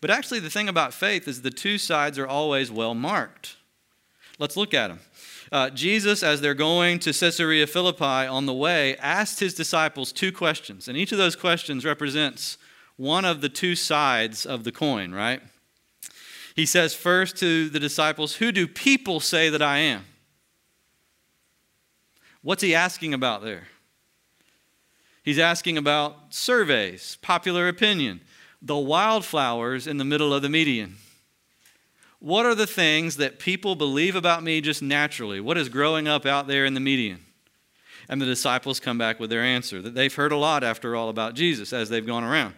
But 0.00 0.10
actually, 0.10 0.40
the 0.40 0.50
thing 0.50 0.68
about 0.68 0.92
faith 0.92 1.28
is 1.28 1.42
the 1.42 1.50
two 1.50 1.78
sides 1.78 2.18
are 2.18 2.26
always 2.26 2.70
well 2.70 2.94
marked. 2.94 3.56
Let's 4.38 4.56
look 4.56 4.74
at 4.74 4.88
them. 4.88 5.00
Uh, 5.52 5.70
Jesus, 5.70 6.22
as 6.22 6.40
they're 6.40 6.54
going 6.54 6.98
to 7.00 7.12
Caesarea 7.12 7.66
Philippi 7.66 8.04
on 8.04 8.46
the 8.46 8.54
way, 8.54 8.96
asked 8.96 9.38
his 9.38 9.54
disciples 9.54 10.10
two 10.10 10.32
questions. 10.32 10.88
And 10.88 10.96
each 10.96 11.12
of 11.12 11.18
those 11.18 11.36
questions 11.36 11.84
represents 11.84 12.58
one 12.96 13.24
of 13.24 13.40
the 13.40 13.48
two 13.48 13.76
sides 13.76 14.44
of 14.46 14.64
the 14.64 14.72
coin, 14.72 15.12
right? 15.12 15.40
He 16.56 16.66
says 16.66 16.94
first 16.94 17.36
to 17.36 17.68
the 17.68 17.80
disciples, 17.80 18.36
Who 18.36 18.50
do 18.50 18.66
people 18.66 19.20
say 19.20 19.48
that 19.50 19.62
I 19.62 19.78
am? 19.78 20.04
What's 22.42 22.62
he 22.62 22.74
asking 22.74 23.14
about 23.14 23.44
there? 23.44 23.68
He's 25.22 25.38
asking 25.38 25.78
about 25.78 26.34
surveys, 26.34 27.16
popular 27.22 27.68
opinion, 27.68 28.20
the 28.60 28.76
wildflowers 28.76 29.86
in 29.86 29.98
the 29.98 30.04
middle 30.04 30.34
of 30.34 30.42
the 30.42 30.48
median. 30.48 30.96
What 32.18 32.46
are 32.46 32.54
the 32.54 32.66
things 32.66 33.16
that 33.16 33.38
people 33.38 33.74
believe 33.74 34.14
about 34.14 34.42
me 34.42 34.60
just 34.60 34.82
naturally? 34.82 35.40
What 35.40 35.58
is 35.58 35.68
growing 35.68 36.06
up 36.06 36.24
out 36.24 36.46
there 36.46 36.64
in 36.64 36.74
the 36.74 36.80
median? 36.80 37.20
And 38.08 38.20
the 38.20 38.26
disciples 38.26 38.78
come 38.78 38.98
back 38.98 39.18
with 39.18 39.30
their 39.30 39.42
answer 39.42 39.80
that 39.82 39.94
they've 39.94 40.14
heard 40.14 40.32
a 40.32 40.36
lot, 40.36 40.62
after 40.62 40.94
all, 40.94 41.08
about 41.08 41.34
Jesus 41.34 41.72
as 41.72 41.88
they've 41.88 42.06
gone 42.06 42.24
around. 42.24 42.54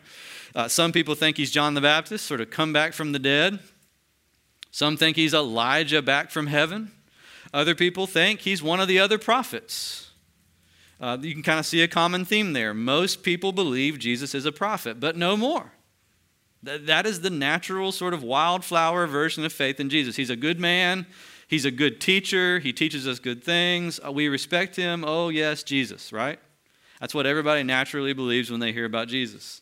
Uh, 0.54 0.68
some 0.68 0.92
people 0.92 1.14
think 1.14 1.36
he's 1.36 1.50
John 1.50 1.74
the 1.74 1.80
Baptist, 1.80 2.26
sort 2.26 2.40
of 2.40 2.50
come 2.50 2.72
back 2.72 2.92
from 2.92 3.12
the 3.12 3.18
dead. 3.18 3.58
Some 4.70 4.96
think 4.96 5.16
he's 5.16 5.34
Elijah 5.34 6.02
back 6.02 6.30
from 6.30 6.46
heaven. 6.46 6.92
Other 7.52 7.74
people 7.74 8.06
think 8.06 8.40
he's 8.40 8.62
one 8.62 8.80
of 8.80 8.88
the 8.88 8.98
other 8.98 9.18
prophets. 9.18 10.03
Uh, 11.00 11.18
you 11.20 11.32
can 11.32 11.42
kind 11.42 11.58
of 11.58 11.66
see 11.66 11.82
a 11.82 11.88
common 11.88 12.24
theme 12.24 12.52
there. 12.52 12.72
Most 12.72 13.22
people 13.22 13.52
believe 13.52 13.98
Jesus 13.98 14.34
is 14.34 14.46
a 14.46 14.52
prophet, 14.52 15.00
but 15.00 15.16
no 15.16 15.36
more. 15.36 15.72
That, 16.62 16.86
that 16.86 17.06
is 17.06 17.20
the 17.20 17.30
natural 17.30 17.92
sort 17.92 18.14
of 18.14 18.22
wildflower 18.22 19.06
version 19.06 19.44
of 19.44 19.52
faith 19.52 19.80
in 19.80 19.90
Jesus. 19.90 20.16
He's 20.16 20.30
a 20.30 20.36
good 20.36 20.58
man, 20.58 21.06
he's 21.46 21.64
a 21.64 21.70
good 21.70 22.00
teacher, 22.00 22.58
he 22.58 22.72
teaches 22.72 23.06
us 23.06 23.18
good 23.18 23.44
things, 23.44 24.00
uh, 24.04 24.10
we 24.10 24.28
respect 24.28 24.76
him. 24.76 25.04
Oh, 25.06 25.28
yes, 25.28 25.62
Jesus, 25.62 26.12
right? 26.12 26.38
That's 27.00 27.14
what 27.14 27.26
everybody 27.26 27.62
naturally 27.64 28.14
believes 28.14 28.50
when 28.50 28.60
they 28.60 28.72
hear 28.72 28.86
about 28.86 29.08
Jesus. 29.08 29.60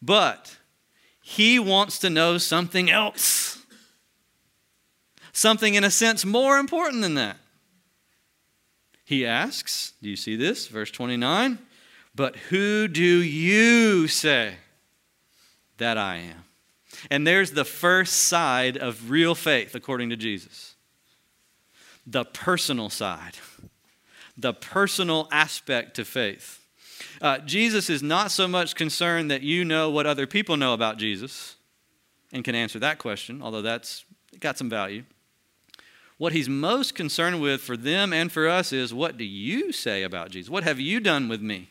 But 0.00 0.56
he 1.20 1.58
wants 1.58 1.98
to 2.00 2.10
know 2.10 2.38
something 2.38 2.90
else. 2.90 3.64
Something, 5.32 5.74
in 5.74 5.84
a 5.84 5.90
sense, 5.90 6.24
more 6.24 6.58
important 6.58 7.02
than 7.02 7.14
that. 7.14 7.36
He 9.10 9.26
asks, 9.26 9.94
Do 10.00 10.08
you 10.08 10.14
see 10.14 10.36
this? 10.36 10.68
Verse 10.68 10.92
29 10.92 11.58
But 12.14 12.36
who 12.36 12.86
do 12.86 13.02
you 13.02 14.06
say 14.06 14.54
that 15.78 15.98
I 15.98 16.18
am? 16.18 16.44
And 17.10 17.26
there's 17.26 17.50
the 17.50 17.64
first 17.64 18.12
side 18.12 18.76
of 18.76 19.10
real 19.10 19.34
faith, 19.34 19.74
according 19.74 20.10
to 20.10 20.16
Jesus 20.16 20.76
the 22.06 22.24
personal 22.24 22.88
side, 22.88 23.34
the 24.38 24.54
personal 24.54 25.26
aspect 25.32 25.96
to 25.96 26.04
faith. 26.04 26.64
Uh, 27.20 27.38
Jesus 27.38 27.90
is 27.90 28.04
not 28.04 28.30
so 28.30 28.46
much 28.46 28.76
concerned 28.76 29.28
that 29.28 29.42
you 29.42 29.64
know 29.64 29.90
what 29.90 30.06
other 30.06 30.28
people 30.28 30.56
know 30.56 30.72
about 30.72 30.98
Jesus 30.98 31.56
and 32.32 32.44
can 32.44 32.54
answer 32.54 32.78
that 32.78 32.98
question, 32.98 33.42
although 33.42 33.62
that's 33.62 34.04
got 34.38 34.56
some 34.56 34.70
value. 34.70 35.02
What 36.20 36.34
he's 36.34 36.50
most 36.50 36.94
concerned 36.94 37.40
with 37.40 37.62
for 37.62 37.78
them 37.78 38.12
and 38.12 38.30
for 38.30 38.46
us 38.46 38.74
is 38.74 38.92
what 38.92 39.16
do 39.16 39.24
you 39.24 39.72
say 39.72 40.02
about 40.02 40.28
Jesus? 40.28 40.50
What 40.50 40.64
have 40.64 40.78
you 40.78 41.00
done 41.00 41.28
with 41.28 41.40
me? 41.40 41.70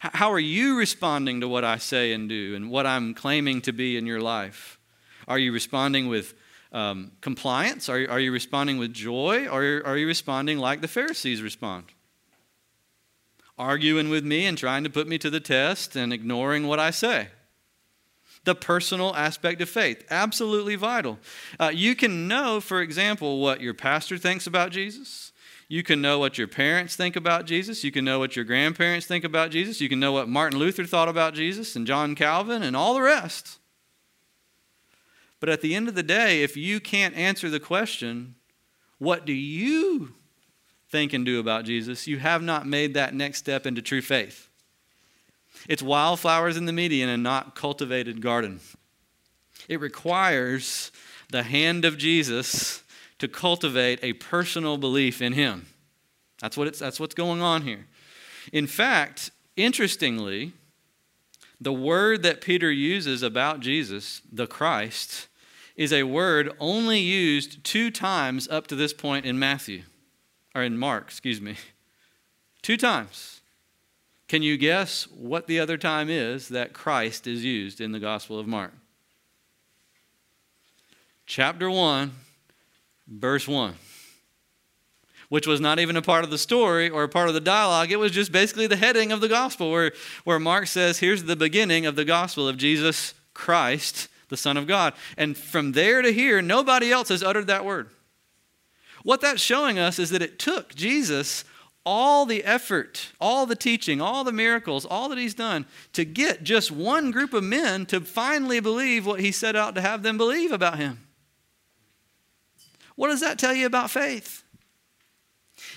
How 0.00 0.32
are 0.32 0.40
you 0.40 0.76
responding 0.76 1.40
to 1.40 1.46
what 1.46 1.64
I 1.64 1.78
say 1.78 2.12
and 2.12 2.28
do 2.28 2.56
and 2.56 2.68
what 2.68 2.84
I'm 2.84 3.14
claiming 3.14 3.60
to 3.60 3.72
be 3.72 3.96
in 3.96 4.06
your 4.06 4.20
life? 4.20 4.80
Are 5.28 5.38
you 5.38 5.52
responding 5.52 6.08
with 6.08 6.34
um, 6.72 7.12
compliance? 7.20 7.88
Are, 7.88 8.10
are 8.10 8.18
you 8.18 8.32
responding 8.32 8.76
with 8.76 8.92
joy? 8.92 9.46
Or 9.46 9.80
are 9.86 9.96
you 9.96 10.08
responding 10.08 10.58
like 10.58 10.80
the 10.80 10.88
Pharisees 10.88 11.40
respond? 11.40 11.84
Arguing 13.56 14.08
with 14.08 14.24
me 14.24 14.46
and 14.46 14.58
trying 14.58 14.82
to 14.82 14.90
put 14.90 15.06
me 15.06 15.16
to 15.18 15.30
the 15.30 15.38
test 15.38 15.94
and 15.94 16.12
ignoring 16.12 16.66
what 16.66 16.80
I 16.80 16.90
say. 16.90 17.28
The 18.48 18.54
personal 18.54 19.14
aspect 19.14 19.60
of 19.60 19.68
faith, 19.68 20.06
absolutely 20.08 20.74
vital. 20.74 21.18
Uh, 21.60 21.70
you 21.70 21.94
can 21.94 22.26
know, 22.26 22.62
for 22.62 22.80
example, 22.80 23.40
what 23.40 23.60
your 23.60 23.74
pastor 23.74 24.16
thinks 24.16 24.46
about 24.46 24.70
Jesus. 24.70 25.32
You 25.68 25.82
can 25.82 26.00
know 26.00 26.18
what 26.18 26.38
your 26.38 26.48
parents 26.48 26.96
think 26.96 27.14
about 27.14 27.44
Jesus. 27.44 27.84
You 27.84 27.92
can 27.92 28.06
know 28.06 28.18
what 28.18 28.36
your 28.36 28.46
grandparents 28.46 29.04
think 29.04 29.22
about 29.22 29.50
Jesus. 29.50 29.82
You 29.82 29.90
can 29.90 30.00
know 30.00 30.12
what 30.12 30.30
Martin 30.30 30.58
Luther 30.58 30.86
thought 30.86 31.10
about 31.10 31.34
Jesus 31.34 31.76
and 31.76 31.86
John 31.86 32.14
Calvin 32.14 32.62
and 32.62 32.74
all 32.74 32.94
the 32.94 33.02
rest. 33.02 33.58
But 35.40 35.50
at 35.50 35.60
the 35.60 35.74
end 35.74 35.86
of 35.86 35.94
the 35.94 36.02
day, 36.02 36.42
if 36.42 36.56
you 36.56 36.80
can't 36.80 37.14
answer 37.16 37.50
the 37.50 37.60
question, 37.60 38.36
what 38.96 39.26
do 39.26 39.34
you 39.34 40.14
think 40.88 41.12
and 41.12 41.26
do 41.26 41.38
about 41.38 41.66
Jesus, 41.66 42.06
you 42.06 42.16
have 42.16 42.40
not 42.40 42.66
made 42.66 42.94
that 42.94 43.12
next 43.12 43.40
step 43.40 43.66
into 43.66 43.82
true 43.82 44.00
faith. 44.00 44.47
It's 45.68 45.82
wildflowers 45.82 46.56
in 46.56 46.64
the 46.64 46.72
median 46.72 47.08
and 47.10 47.22
not 47.22 47.54
cultivated 47.54 48.20
garden. 48.22 48.60
It 49.68 49.80
requires 49.80 50.90
the 51.30 51.42
hand 51.42 51.84
of 51.84 51.98
Jesus 51.98 52.82
to 53.18 53.28
cultivate 53.28 53.98
a 54.02 54.14
personal 54.14 54.78
belief 54.78 55.20
in 55.20 55.34
him. 55.34 55.66
That's, 56.40 56.56
what 56.56 56.68
it's, 56.68 56.78
that's 56.78 56.98
what's 56.98 57.14
going 57.14 57.42
on 57.42 57.62
here. 57.62 57.86
In 58.52 58.66
fact, 58.66 59.30
interestingly, 59.56 60.52
the 61.60 61.72
word 61.72 62.22
that 62.22 62.40
Peter 62.40 62.70
uses 62.70 63.22
about 63.22 63.60
Jesus, 63.60 64.22
the 64.32 64.46
Christ, 64.46 65.26
is 65.76 65.92
a 65.92 66.04
word 66.04 66.50
only 66.58 67.00
used 67.00 67.62
two 67.62 67.90
times 67.90 68.48
up 68.48 68.66
to 68.68 68.76
this 68.76 68.92
point 68.92 69.26
in 69.26 69.38
Matthew, 69.38 69.82
or 70.54 70.62
in 70.62 70.78
Mark, 70.78 71.04
excuse 71.04 71.40
me. 71.40 71.56
Two 72.62 72.76
times. 72.76 73.37
Can 74.28 74.42
you 74.42 74.58
guess 74.58 75.08
what 75.08 75.46
the 75.46 75.58
other 75.58 75.78
time 75.78 76.10
is 76.10 76.48
that 76.48 76.74
Christ 76.74 77.26
is 77.26 77.42
used 77.42 77.80
in 77.80 77.92
the 77.92 77.98
Gospel 77.98 78.38
of 78.38 78.46
Mark? 78.46 78.72
Chapter 81.24 81.70
1, 81.70 82.12
verse 83.06 83.48
1, 83.48 83.74
which 85.30 85.46
was 85.46 85.62
not 85.62 85.78
even 85.78 85.96
a 85.96 86.02
part 86.02 86.24
of 86.24 86.30
the 86.30 86.38
story 86.38 86.90
or 86.90 87.04
a 87.04 87.08
part 87.08 87.28
of 87.28 87.34
the 87.34 87.40
dialogue. 87.40 87.90
It 87.90 87.98
was 87.98 88.12
just 88.12 88.30
basically 88.30 88.66
the 88.66 88.76
heading 88.76 89.12
of 89.12 89.22
the 89.22 89.28
gospel, 89.28 89.70
where, 89.70 89.92
where 90.24 90.38
Mark 90.38 90.66
says, 90.66 90.98
Here's 90.98 91.24
the 91.24 91.36
beginning 91.36 91.86
of 91.86 91.96
the 91.96 92.04
gospel 92.04 92.48
of 92.48 92.56
Jesus 92.56 93.14
Christ, 93.32 94.08
the 94.28 94.36
Son 94.36 94.56
of 94.56 94.66
God. 94.66 94.94
And 95.16 95.36
from 95.36 95.72
there 95.72 96.02
to 96.02 96.12
here, 96.12 96.40
nobody 96.42 96.90
else 96.90 97.08
has 97.08 97.22
uttered 97.22 97.46
that 97.46 97.64
word. 97.64 97.88
What 99.02 99.20
that's 99.20 99.40
showing 99.40 99.78
us 99.78 99.98
is 99.98 100.10
that 100.10 100.22
it 100.22 100.38
took 100.38 100.74
Jesus 100.74 101.44
all 101.84 102.26
the 102.26 102.44
effort, 102.44 103.12
all 103.20 103.46
the 103.46 103.56
teaching, 103.56 104.00
all 104.00 104.24
the 104.24 104.32
miracles, 104.32 104.84
all 104.84 105.08
that 105.08 105.18
he's 105.18 105.34
done 105.34 105.66
to 105.92 106.04
get 106.04 106.42
just 106.42 106.70
one 106.70 107.10
group 107.10 107.32
of 107.32 107.42
men 107.42 107.86
to 107.86 108.00
finally 108.00 108.60
believe 108.60 109.06
what 109.06 109.20
he 109.20 109.32
set 109.32 109.56
out 109.56 109.74
to 109.74 109.80
have 109.80 110.02
them 110.02 110.18
believe 110.18 110.52
about 110.52 110.78
him. 110.78 111.06
What 112.94 113.08
does 113.08 113.20
that 113.20 113.38
tell 113.38 113.54
you 113.54 113.64
about 113.64 113.90
faith? 113.90 114.42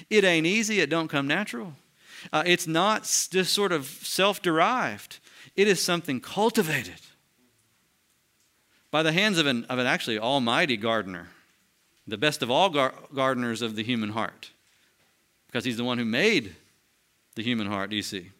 It 0.09 0.23
ain't 0.23 0.47
easy, 0.47 0.79
it 0.79 0.89
don't 0.89 1.07
come 1.07 1.27
natural. 1.27 1.73
Uh, 2.33 2.43
it's 2.45 2.67
not 2.67 3.03
just 3.03 3.53
sort 3.53 3.71
of 3.71 3.85
self 3.85 4.41
derived, 4.41 5.19
it 5.55 5.67
is 5.67 5.83
something 5.83 6.19
cultivated 6.19 6.99
by 8.91 9.03
the 9.03 9.11
hands 9.11 9.37
of 9.37 9.47
an, 9.47 9.65
of 9.65 9.79
an 9.79 9.87
actually 9.87 10.19
almighty 10.19 10.77
gardener, 10.77 11.29
the 12.05 12.17
best 12.17 12.41
of 12.41 12.51
all 12.51 12.69
gar- 12.69 12.93
gardeners 13.13 13.61
of 13.61 13.75
the 13.75 13.83
human 13.83 14.09
heart, 14.09 14.51
because 15.51 15.65
he's 15.65 15.77
the 15.77 15.83
one 15.83 15.97
who 15.97 16.05
made 16.05 16.55
the 17.35 17.43
human 17.43 17.67
heart, 17.67 17.89
do 17.89 17.95
you 17.95 18.01
see? 18.01 18.31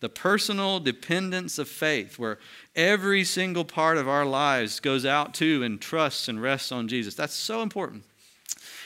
The 0.00 0.08
personal 0.08 0.80
dependence 0.80 1.58
of 1.58 1.68
faith, 1.68 2.18
where 2.18 2.38
every 2.74 3.22
single 3.22 3.64
part 3.64 3.96
of 3.96 4.08
our 4.08 4.24
lives 4.24 4.80
goes 4.80 5.06
out 5.06 5.34
to 5.34 5.62
and 5.62 5.80
trusts 5.80 6.26
and 6.26 6.42
rests 6.42 6.72
on 6.72 6.88
Jesus. 6.88 7.14
That's 7.14 7.34
so 7.34 7.62
important. 7.62 8.04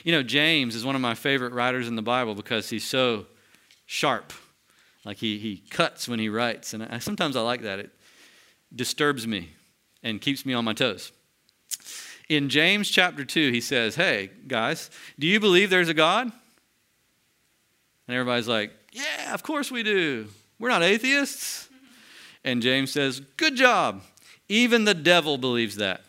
You 0.05 0.13
know, 0.13 0.23
James 0.23 0.75
is 0.75 0.85
one 0.85 0.95
of 0.95 1.01
my 1.01 1.15
favorite 1.15 1.55
writers 1.55 1.89
in 1.89 1.97
the 1.97 2.03
Bible 2.03 2.35
because 2.35 2.69
he's 2.69 2.85
so 2.85 3.27
sharp. 3.87 4.35
Like 5.07 5.17
he, 5.17 5.39
he 5.39 5.63
cuts 5.71 6.07
when 6.07 6.19
he 6.19 6.29
writes. 6.29 6.75
And 6.75 6.83
I, 6.83 6.99
sometimes 6.99 7.37
I 7.37 7.41
like 7.41 7.63
that. 7.63 7.79
It 7.79 7.91
disturbs 8.75 9.27
me 9.27 9.51
and 10.03 10.21
keeps 10.21 10.45
me 10.45 10.53
on 10.53 10.65
my 10.65 10.75
toes. 10.75 11.13
In 12.29 12.49
James 12.51 12.91
chapter 12.91 13.25
2, 13.25 13.53
he 13.53 13.61
says, 13.61 13.95
Hey, 13.95 14.31
guys, 14.47 14.91
do 15.19 15.27
you 15.27 15.41
believe 15.41 15.71
there's 15.71 15.89
a 15.89 15.95
God? 15.95 16.31
And 18.07 18.17
everybody's 18.17 18.49
like, 18.49 18.73
Yeah, 18.93 19.35
of 19.35 19.43
course 19.43 19.71
we 19.71 19.83
do. 19.83 20.29
We're 20.59 20.69
not 20.69 20.83
atheists. 20.83 21.69
And 22.45 22.63
James 22.63 22.93
says, 22.93 23.21
Good 23.37 23.57
job. 23.57 24.03
Even 24.49 24.85
the 24.85 24.95
devil 24.95 25.39
believes 25.39 25.77
that. 25.77 26.03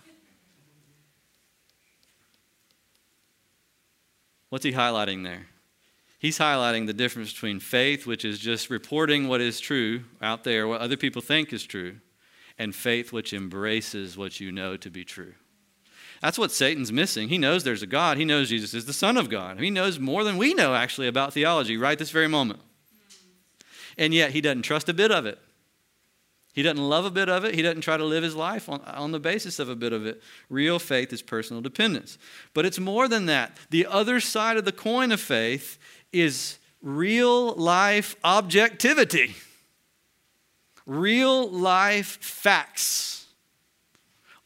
What's 4.49 4.63
he 4.63 4.71
highlighting 4.71 5.23
there? 5.23 5.47
He's 6.19 6.39
highlighting 6.39 6.87
the 6.87 6.93
difference 6.93 7.31
between 7.31 7.59
faith, 7.59 8.07
which 8.07 8.25
is 8.25 8.39
just 8.39 8.69
reporting 8.69 9.27
what 9.27 9.41
is 9.41 9.59
true 9.59 10.03
out 10.21 10.43
there, 10.43 10.67
what 10.67 10.81
other 10.81 10.97
people 10.97 11.21
think 11.21 11.53
is 11.53 11.63
true, 11.63 11.97
and 12.57 12.73
faith, 12.73 13.11
which 13.11 13.33
embraces 13.33 14.17
what 14.17 14.39
you 14.39 14.51
know 14.51 14.77
to 14.77 14.89
be 14.89 15.03
true. 15.03 15.33
That's 16.21 16.37
what 16.37 16.51
Satan's 16.51 16.91
missing. 16.91 17.29
He 17.29 17.37
knows 17.37 17.63
there's 17.63 17.83
a 17.83 17.87
God. 17.87 18.17
He 18.17 18.25
knows 18.25 18.49
Jesus 18.49 18.73
is 18.73 18.85
the 18.85 18.93
Son 18.93 19.17
of 19.17 19.29
God. 19.29 19.59
He 19.59 19.69
knows 19.69 19.99
more 19.99 20.23
than 20.23 20.37
we 20.37 20.53
know, 20.53 20.73
actually, 20.73 21.07
about 21.07 21.33
theology 21.33 21.77
right 21.77 21.97
this 21.97 22.11
very 22.11 22.27
moment 22.27 22.59
and 23.97 24.13
yet 24.13 24.31
he 24.31 24.41
doesn't 24.41 24.61
trust 24.61 24.89
a 24.89 24.93
bit 24.93 25.11
of 25.11 25.25
it. 25.25 25.39
He 26.53 26.63
doesn't 26.63 26.81
love 26.81 27.05
a 27.05 27.11
bit 27.11 27.29
of 27.29 27.45
it. 27.45 27.53
He 27.53 27.61
doesn't 27.61 27.81
try 27.81 27.97
to 27.97 28.05
live 28.05 28.23
his 28.23 28.35
life 28.35 28.67
on, 28.67 28.81
on 28.81 29.11
the 29.11 29.19
basis 29.19 29.59
of 29.59 29.69
a 29.69 29.75
bit 29.75 29.93
of 29.93 30.05
it. 30.07 30.21
Real 30.49 30.79
faith 30.79 31.13
is 31.13 31.21
personal 31.21 31.61
dependence. 31.61 32.17
But 32.53 32.65
it's 32.65 32.79
more 32.79 33.07
than 33.07 33.27
that. 33.27 33.55
The 33.69 33.85
other 33.85 34.19
side 34.19 34.57
of 34.57 34.65
the 34.65 34.71
coin 34.71 35.11
of 35.11 35.19
faith 35.19 35.77
is 36.11 36.57
real 36.81 37.53
life 37.53 38.15
objectivity, 38.23 39.35
real 40.85 41.47
life 41.47 42.17
facts 42.21 43.26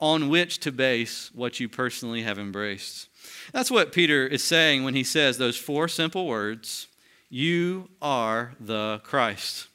on 0.01 0.27
which 0.27 0.57
to 0.59 0.71
base 0.71 1.29
what 1.33 1.59
you 1.59 1.69
personally 1.69 2.23
have 2.23 2.39
embraced. 2.39 3.07
That's 3.53 3.69
what 3.69 3.93
Peter 3.93 4.25
is 4.25 4.43
saying 4.43 4.83
when 4.83 4.95
he 4.95 5.03
says 5.03 5.37
those 5.37 5.57
four 5.57 5.87
simple 5.87 6.27
words 6.27 6.87
you 7.29 7.87
are 8.01 8.55
the 8.59 8.99
Christ. 9.05 9.67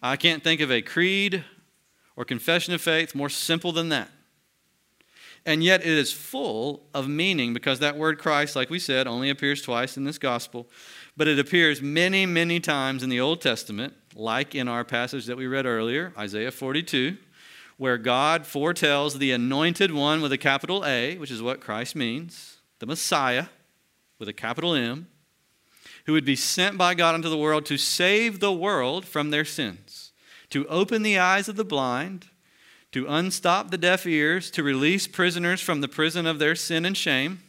I 0.00 0.14
can't 0.14 0.44
think 0.44 0.60
of 0.60 0.70
a 0.70 0.80
creed 0.80 1.44
or 2.14 2.24
confession 2.24 2.72
of 2.72 2.80
faith 2.80 3.16
more 3.16 3.28
simple 3.28 3.72
than 3.72 3.88
that. 3.88 4.10
And 5.44 5.64
yet 5.64 5.80
it 5.80 5.88
is 5.88 6.12
full 6.12 6.84
of 6.94 7.08
meaning 7.08 7.52
because 7.52 7.80
that 7.80 7.96
word 7.96 8.18
Christ, 8.18 8.54
like 8.54 8.70
we 8.70 8.78
said, 8.78 9.08
only 9.08 9.30
appears 9.30 9.62
twice 9.62 9.96
in 9.96 10.04
this 10.04 10.18
gospel, 10.18 10.68
but 11.16 11.26
it 11.26 11.38
appears 11.38 11.80
many, 11.82 12.26
many 12.26 12.60
times 12.60 13.02
in 13.02 13.08
the 13.08 13.18
Old 13.18 13.40
Testament, 13.40 13.94
like 14.14 14.54
in 14.54 14.68
our 14.68 14.84
passage 14.84 15.26
that 15.26 15.36
we 15.36 15.46
read 15.46 15.66
earlier, 15.66 16.12
Isaiah 16.16 16.52
42, 16.52 17.16
where 17.78 17.96
God 17.96 18.44
foretells 18.44 19.18
the 19.18 19.32
anointed 19.32 19.92
one 19.92 20.20
with 20.20 20.32
a 20.32 20.38
capital 20.38 20.84
A, 20.84 21.16
which 21.16 21.30
is 21.30 21.40
what 21.40 21.60
Christ 21.60 21.96
means, 21.96 22.58
the 22.80 22.86
Messiah 22.86 23.46
with 24.18 24.28
a 24.28 24.32
capital 24.32 24.74
M 24.74 25.06
who 26.04 26.12
would 26.12 26.24
be 26.24 26.36
sent 26.36 26.76
by 26.76 26.94
God 26.94 27.14
into 27.14 27.28
the 27.28 27.36
world 27.36 27.64
to 27.66 27.76
save 27.76 28.40
the 28.40 28.52
world 28.52 29.04
from 29.04 29.30
their 29.30 29.44
sins, 29.44 30.12
to 30.50 30.66
open 30.66 31.02
the 31.02 31.18
eyes 31.18 31.48
of 31.48 31.56
the 31.56 31.64
blind, 31.64 32.28
to 32.92 33.06
unstop 33.06 33.70
the 33.70 33.78
deaf 33.78 34.06
ears, 34.06 34.50
to 34.50 34.62
release 34.62 35.06
prisoners 35.06 35.60
from 35.60 35.80
the 35.80 35.88
prison 35.88 36.26
of 36.26 36.38
their 36.38 36.54
sin 36.54 36.84
and 36.84 36.96
shame, 36.96 37.42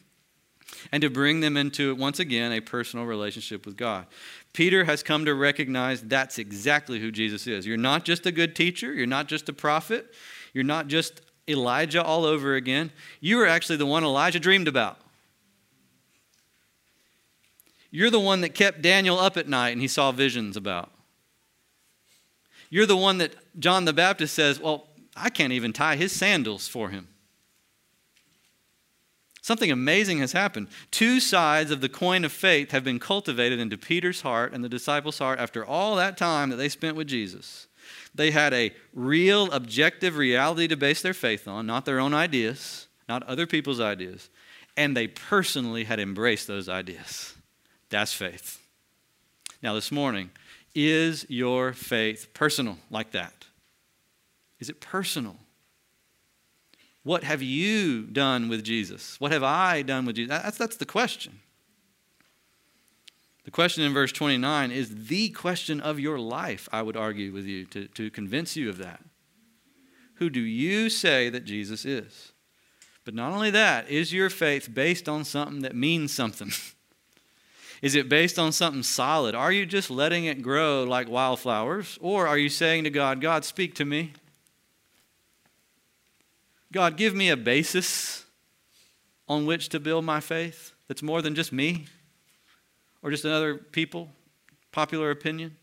and 0.91 1.01
to 1.01 1.09
bring 1.09 1.39
them 1.39 1.55
into, 1.55 1.95
once 1.95 2.19
again, 2.19 2.51
a 2.51 2.59
personal 2.59 3.05
relationship 3.05 3.65
with 3.65 3.77
God. 3.77 4.05
Peter 4.53 4.83
has 4.85 5.03
come 5.03 5.25
to 5.25 5.33
recognize 5.33 6.01
that's 6.01 6.37
exactly 6.39 6.99
who 6.99 7.11
Jesus 7.11 7.47
is. 7.47 7.65
You're 7.65 7.77
not 7.77 8.03
just 8.03 8.25
a 8.25 8.31
good 8.31 8.55
teacher, 8.55 8.93
you're 8.93 9.05
not 9.05 9.27
just 9.27 9.47
a 9.49 9.53
prophet, 9.53 10.13
you're 10.53 10.63
not 10.63 10.87
just 10.87 11.21
Elijah 11.47 12.03
all 12.03 12.25
over 12.25 12.55
again. 12.55 12.91
You 13.19 13.39
are 13.41 13.47
actually 13.47 13.77
the 13.77 13.85
one 13.85 14.03
Elijah 14.03 14.39
dreamed 14.39 14.67
about. 14.67 14.97
You're 17.91 18.11
the 18.11 18.19
one 18.19 18.41
that 18.41 18.53
kept 18.53 18.81
Daniel 18.81 19.19
up 19.19 19.35
at 19.35 19.47
night 19.47 19.69
and 19.69 19.81
he 19.81 19.87
saw 19.87 20.11
visions 20.11 20.55
about. 20.55 20.91
You're 22.69 22.85
the 22.85 22.97
one 22.97 23.17
that 23.17 23.33
John 23.59 23.85
the 23.85 23.93
Baptist 23.93 24.35
says, 24.35 24.59
Well, 24.59 24.87
I 25.15 25.29
can't 25.29 25.53
even 25.53 25.73
tie 25.73 25.95
his 25.95 26.11
sandals 26.11 26.67
for 26.67 26.89
him. 26.89 27.07
Something 29.49 29.71
amazing 29.71 30.19
has 30.19 30.33
happened. 30.33 30.67
Two 30.91 31.19
sides 31.19 31.71
of 31.71 31.81
the 31.81 31.89
coin 31.89 32.23
of 32.23 32.31
faith 32.31 32.69
have 32.69 32.83
been 32.83 32.99
cultivated 32.99 33.59
into 33.59 33.79
Peter's 33.79 34.21
heart 34.21 34.53
and 34.53 34.63
the 34.63 34.69
disciples' 34.69 35.17
heart 35.17 35.39
after 35.39 35.65
all 35.65 35.95
that 35.95 36.17
time 36.17 36.51
that 36.51 36.57
they 36.57 36.69
spent 36.69 36.95
with 36.95 37.07
Jesus. 37.07 37.65
They 38.13 38.29
had 38.29 38.53
a 38.53 38.71
real, 38.93 39.51
objective 39.51 40.17
reality 40.17 40.67
to 40.67 40.77
base 40.77 41.01
their 41.01 41.15
faith 41.15 41.47
on, 41.47 41.65
not 41.65 41.85
their 41.85 41.99
own 41.99 42.13
ideas, 42.13 42.89
not 43.07 43.23
other 43.23 43.47
people's 43.47 43.79
ideas. 43.79 44.29
And 44.77 44.95
they 44.95 45.07
personally 45.07 45.85
had 45.85 45.99
embraced 45.99 46.45
those 46.45 46.69
ideas. 46.69 47.33
That's 47.89 48.13
faith. 48.13 48.63
Now, 49.63 49.73
this 49.73 49.91
morning, 49.91 50.29
is 50.75 51.25
your 51.27 51.73
faith 51.73 52.35
personal 52.35 52.77
like 52.91 53.13
that? 53.13 53.45
Is 54.59 54.69
it 54.69 54.79
personal? 54.79 55.37
What 57.09 57.23
have 57.23 57.41
you 57.41 58.03
done 58.03 58.49
with 58.49 58.63
Jesus? 58.63 59.19
What 59.19 59.31
have 59.31 59.41
I 59.41 59.81
done 59.81 60.05
with 60.05 60.15
Jesus? 60.15 60.29
That's, 60.29 60.59
that's 60.59 60.77
the 60.77 60.85
question. 60.85 61.39
The 63.45 63.49
question 63.49 63.83
in 63.83 63.95
verse 63.95 64.11
29 64.11 64.69
is 64.69 65.07
the 65.07 65.29
question 65.29 65.81
of 65.81 65.99
your 65.99 66.19
life, 66.19 66.69
I 66.71 66.83
would 66.83 66.95
argue 66.95 67.33
with 67.33 67.45
you 67.45 67.65
to, 67.65 67.87
to 67.87 68.11
convince 68.11 68.55
you 68.55 68.69
of 68.69 68.77
that. 68.77 69.03
Who 70.17 70.29
do 70.29 70.39
you 70.39 70.87
say 70.91 71.31
that 71.31 71.45
Jesus 71.45 71.83
is? 71.83 72.31
But 73.05 73.15
not 73.15 73.31
only 73.31 73.49
that, 73.49 73.89
is 73.89 74.13
your 74.13 74.29
faith 74.29 74.71
based 74.71 75.09
on 75.09 75.25
something 75.25 75.63
that 75.63 75.75
means 75.75 76.13
something? 76.13 76.51
Is 77.81 77.95
it 77.95 78.09
based 78.09 78.37
on 78.37 78.51
something 78.51 78.83
solid? 78.83 79.33
Are 79.33 79.53
you 79.53 79.65
just 79.65 79.89
letting 79.89 80.25
it 80.25 80.41
grow 80.41 80.83
like 80.83 81.09
wildflowers? 81.09 81.97
Or 82.01 82.27
are 82.27 82.37
you 82.37 82.49
saying 82.49 82.83
to 82.83 82.89
God, 82.89 83.21
God, 83.21 83.45
speak 83.45 83.73
to 83.75 83.85
me? 83.85 84.11
God, 86.71 86.97
give 86.97 87.15
me 87.15 87.29
a 87.29 87.37
basis 87.37 88.25
on 89.27 89.45
which 89.45 89.69
to 89.69 89.79
build 89.79 90.05
my 90.05 90.19
faith 90.19 90.73
that's 90.87 91.01
more 91.01 91.21
than 91.21 91.35
just 91.35 91.51
me 91.51 91.87
or 93.01 93.09
just 93.09 93.25
another 93.25 93.55
people, 93.55 94.09
popular 94.71 95.09
opinion? 95.09 95.55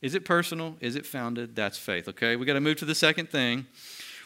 Is 0.00 0.14
it 0.14 0.24
personal? 0.24 0.76
Is 0.80 0.96
it 0.96 1.06
founded? 1.06 1.56
That's 1.56 1.78
faith, 1.78 2.08
okay? 2.08 2.36
We 2.36 2.46
got 2.46 2.54
to 2.54 2.60
move 2.60 2.76
to 2.76 2.84
the 2.84 2.94
second 2.94 3.30
thing, 3.30 3.66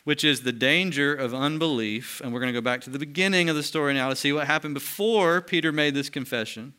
which 0.04 0.25
is 0.25 0.42
the 0.42 0.52
danger 0.52 1.14
of 1.14 1.33
unbelief. 1.33 2.21
And 2.21 2.33
we're 2.33 2.40
going 2.40 2.52
to 2.52 2.61
go 2.61 2.64
back 2.64 2.80
to 2.83 2.90
the 2.90 2.99
beginning 2.99 3.49
of 3.49 3.57
the 3.57 3.62
story 3.62 3.95
now 3.95 4.09
to 4.09 4.16
see 4.16 4.33
what 4.33 4.47
happened 4.47 4.75
before 4.75 5.40
Peter 5.40 5.71
made 5.71 5.95
this 5.95 6.11
confession. 6.11 6.75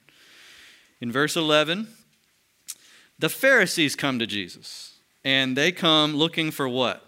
In 1.00 1.12
verse 1.12 1.38
11, 1.38 1.88
the 3.18 3.30
Pharisees 3.30 3.96
come 3.96 4.20
to 4.20 4.28
Jesus, 4.28 4.98
and 5.24 5.56
they 5.56 5.72
come 5.72 6.16
looking 6.16 6.52
for 6.52 6.68
what? 6.68 7.06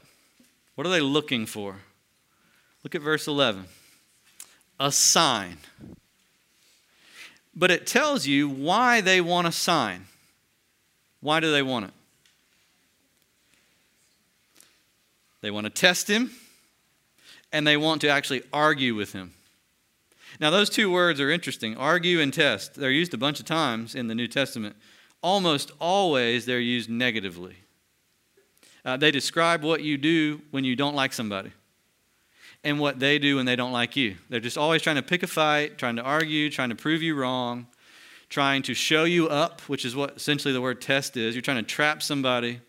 What 0.76 0.88
are 0.88 0.92
they 0.92 1.02
looking 1.02 1.46
for? 1.46 1.76
Look 2.84 2.96
at 2.96 3.02
verse 3.02 3.28
11. 3.28 3.66
A 4.80 4.92
sign. 4.92 5.58
But 7.56 7.72
it 7.72 7.86
tells 7.86 8.26
you 8.26 8.50
why 8.50 9.02
they 9.02 9.22
want 9.22 9.48
a 9.48 9.52
sign. 9.52 10.06
Why 11.20 11.40
do 11.40 11.52
they 11.52 11.62
want 11.62 11.86
it? 11.86 11.92
They 15.42 15.52
want 15.52 15.66
to 15.66 15.70
test 15.70 16.08
him, 16.08 16.32
and 17.52 17.66
they 17.66 17.78
want 17.78 18.02
to 18.02 18.10
actually 18.10 18.44
argue 18.54 18.96
with 18.96 19.14
him. 19.14 19.34
Now, 20.40 20.50
those 20.50 20.70
two 20.70 20.92
words 20.92 21.20
are 21.20 21.30
interesting 21.30 21.76
argue 21.76 22.20
and 22.20 22.34
test. 22.34 22.76
They're 22.76 22.92
used 22.92 23.14
a 23.14 23.18
bunch 23.18 23.40
of 23.40 23.46
times 23.46 23.96
in 23.96 24.08
the 24.08 24.16
New 24.16 24.28
Testament. 24.28 24.76
Almost 25.22 25.72
always, 25.80 26.46
they're 26.46 26.60
used 26.60 26.90
negatively. 26.90 27.56
Uh, 28.86 28.98
they 28.98 29.12
describe 29.12 29.64
what 29.64 29.84
you 29.84 29.98
do 29.98 30.42
when 30.52 30.64
you 30.64 30.76
don't 30.76 30.96
like 30.96 31.14
somebody 31.14 31.52
and 32.64 32.80
what 32.80 33.00
they 33.00 33.18
do 33.18 33.38
when 33.38 33.46
they 33.46 33.56
don't 33.56 33.72
like 33.72 33.96
you. 33.96 34.16
They're 34.30 34.40
just 34.40 34.58
always 34.58 34.82
trying 34.82 34.98
to 34.98 35.02
pick 35.02 35.24
a 35.24 35.28
fight, 35.28 35.78
trying 35.78 35.96
to 35.96 36.04
argue, 36.04 36.50
trying 36.50 36.70
to 36.70 36.76
prove 36.76 37.02
you 37.02 37.16
wrong, 37.16 37.68
trying 38.30 38.62
to 38.64 38.74
show 38.74 39.04
you 39.04 39.28
up, 39.28 39.62
which 39.62 39.84
is 39.84 39.96
what 39.96 40.18
essentially 40.18 40.54
the 40.54 40.62
word 40.62 40.82
test 40.82 41.18
is. 41.18 41.36
You're 41.36 41.42
trying 41.42 41.58
to 41.58 41.64
trap 41.64 42.04
somebody 42.04 42.62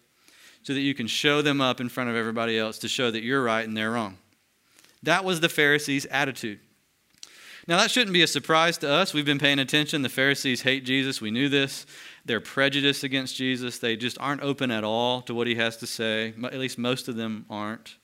so 0.62 0.74
that 0.74 0.80
you 0.80 0.94
can 0.94 1.06
show 1.06 1.42
them 1.42 1.60
up 1.60 1.80
in 1.80 1.88
front 1.88 2.08
of 2.10 2.16
everybody 2.16 2.58
else 2.58 2.78
to 2.78 2.88
show 2.88 3.10
that 3.10 3.22
you're 3.22 3.42
right 3.42 3.66
and 3.66 3.76
they're 3.76 3.90
wrong. 3.90 4.16
That 5.02 5.24
was 5.24 5.40
the 5.40 5.48
Pharisees' 5.48 6.06
attitude. 6.06 6.60
Now, 7.68 7.76
that 7.78 7.92
shouldn't 7.92 8.12
be 8.12 8.22
a 8.22 8.26
surprise 8.26 8.76
to 8.78 8.90
us. 8.90 9.14
We've 9.14 9.24
been 9.24 9.38
paying 9.38 9.60
attention. 9.60 10.02
The 10.02 10.08
Pharisees 10.08 10.62
hate 10.62 10.84
Jesus. 10.84 11.20
We 11.20 11.30
knew 11.30 11.48
this. 11.48 11.86
They're 12.24 12.40
prejudiced 12.40 13.04
against 13.04 13.36
Jesus. 13.36 13.78
They 13.78 13.96
just 13.96 14.18
aren't 14.20 14.42
open 14.42 14.72
at 14.72 14.82
all 14.82 15.22
to 15.22 15.34
what 15.34 15.46
he 15.46 15.54
has 15.56 15.76
to 15.78 15.86
say. 15.86 16.34
At 16.44 16.58
least 16.58 16.76
most 16.76 17.08
of 17.08 17.14
them 17.14 17.46
aren't. 17.48 17.96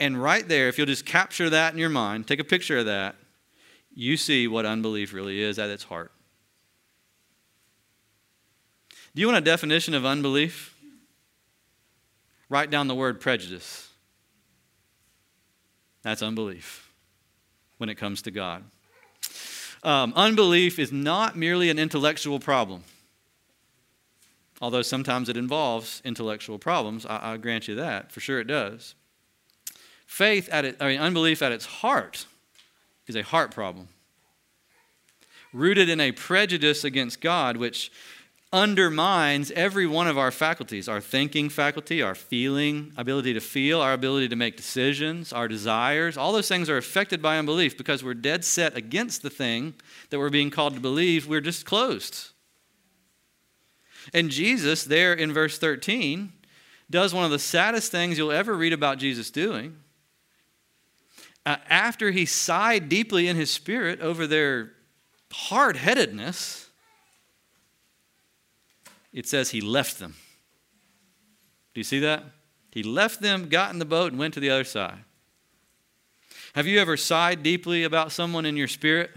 And 0.00 0.22
right 0.22 0.46
there, 0.46 0.68
if 0.68 0.78
you'll 0.78 0.86
just 0.86 1.06
capture 1.06 1.50
that 1.50 1.72
in 1.72 1.78
your 1.78 1.88
mind, 1.88 2.26
take 2.28 2.38
a 2.38 2.44
picture 2.44 2.78
of 2.78 2.86
that, 2.86 3.16
you 3.92 4.16
see 4.16 4.46
what 4.46 4.64
unbelief 4.64 5.12
really 5.12 5.40
is 5.40 5.58
at 5.58 5.70
its 5.70 5.84
heart. 5.84 6.12
Do 9.14 9.20
you 9.20 9.26
want 9.26 9.38
a 9.38 9.42
definition 9.42 9.94
of 9.94 10.06
unbelief? 10.06 10.76
Write 12.48 12.70
down 12.70 12.86
the 12.86 12.94
word 12.94 13.20
prejudice. 13.20 13.88
That's 16.02 16.22
unbelief 16.22 16.92
when 17.78 17.88
it 17.88 17.96
comes 17.96 18.22
to 18.22 18.30
God. 18.30 18.62
Um, 19.82 20.12
unbelief 20.16 20.78
is 20.78 20.92
not 20.92 21.36
merely 21.36 21.70
an 21.70 21.78
intellectual 21.78 22.38
problem, 22.40 22.84
although 24.60 24.82
sometimes 24.82 25.28
it 25.28 25.36
involves 25.36 26.00
intellectual 26.04 26.58
problems. 26.58 27.04
I, 27.04 27.32
I 27.32 27.36
grant 27.36 27.68
you 27.68 27.74
that. 27.76 28.12
For 28.12 28.20
sure 28.20 28.40
it 28.40 28.46
does. 28.46 28.94
Faith 30.08 30.48
at 30.50 30.64
it, 30.64 30.76
I 30.80 30.88
mean, 30.88 31.00
unbelief 31.00 31.42
at 31.42 31.52
its 31.52 31.66
heart 31.66 32.24
is 33.06 33.14
a 33.14 33.22
heart 33.22 33.52
problem. 33.52 33.88
Rooted 35.52 35.90
in 35.90 36.00
a 36.00 36.12
prejudice 36.12 36.82
against 36.82 37.20
God, 37.20 37.58
which 37.58 37.92
undermines 38.50 39.50
every 39.50 39.86
one 39.86 40.08
of 40.08 40.16
our 40.16 40.30
faculties 40.30 40.88
our 40.88 41.02
thinking 41.02 41.50
faculty, 41.50 42.00
our 42.00 42.14
feeling 42.14 42.90
ability 42.96 43.34
to 43.34 43.40
feel, 43.40 43.82
our 43.82 43.92
ability 43.92 44.28
to 44.28 44.34
make 44.34 44.56
decisions, 44.56 45.30
our 45.30 45.46
desires. 45.46 46.16
All 46.16 46.32
those 46.32 46.48
things 46.48 46.70
are 46.70 46.78
affected 46.78 47.20
by 47.20 47.36
unbelief 47.36 47.76
because 47.76 48.02
we're 48.02 48.14
dead 48.14 48.46
set 48.46 48.78
against 48.78 49.22
the 49.22 49.30
thing 49.30 49.74
that 50.08 50.18
we're 50.18 50.30
being 50.30 50.50
called 50.50 50.74
to 50.74 50.80
believe. 50.80 51.28
We're 51.28 51.42
just 51.42 51.66
closed. 51.66 52.30
And 54.14 54.30
Jesus, 54.30 54.84
there 54.84 55.12
in 55.12 55.34
verse 55.34 55.58
13, 55.58 56.32
does 56.88 57.12
one 57.12 57.26
of 57.26 57.30
the 57.30 57.38
saddest 57.38 57.92
things 57.92 58.16
you'll 58.16 58.32
ever 58.32 58.56
read 58.56 58.72
about 58.72 58.96
Jesus 58.96 59.30
doing. 59.30 59.76
Uh, 61.48 61.56
after 61.70 62.10
he 62.10 62.26
sighed 62.26 62.90
deeply 62.90 63.26
in 63.26 63.34
his 63.34 63.50
spirit 63.50 64.02
over 64.02 64.26
their 64.26 64.70
hard 65.32 65.78
headedness, 65.78 66.68
it 69.14 69.26
says 69.26 69.48
he 69.48 69.62
left 69.62 69.98
them. 69.98 70.14
Do 71.72 71.80
you 71.80 71.84
see 71.84 72.00
that? 72.00 72.22
He 72.70 72.82
left 72.82 73.22
them, 73.22 73.48
got 73.48 73.72
in 73.72 73.78
the 73.78 73.86
boat, 73.86 74.12
and 74.12 74.18
went 74.18 74.34
to 74.34 74.40
the 74.40 74.50
other 74.50 74.64
side. 74.64 74.98
Have 76.54 76.66
you 76.66 76.80
ever 76.80 76.98
sighed 76.98 77.42
deeply 77.42 77.82
about 77.82 78.12
someone 78.12 78.44
in 78.44 78.54
your 78.54 78.68
spirit? 78.68 79.10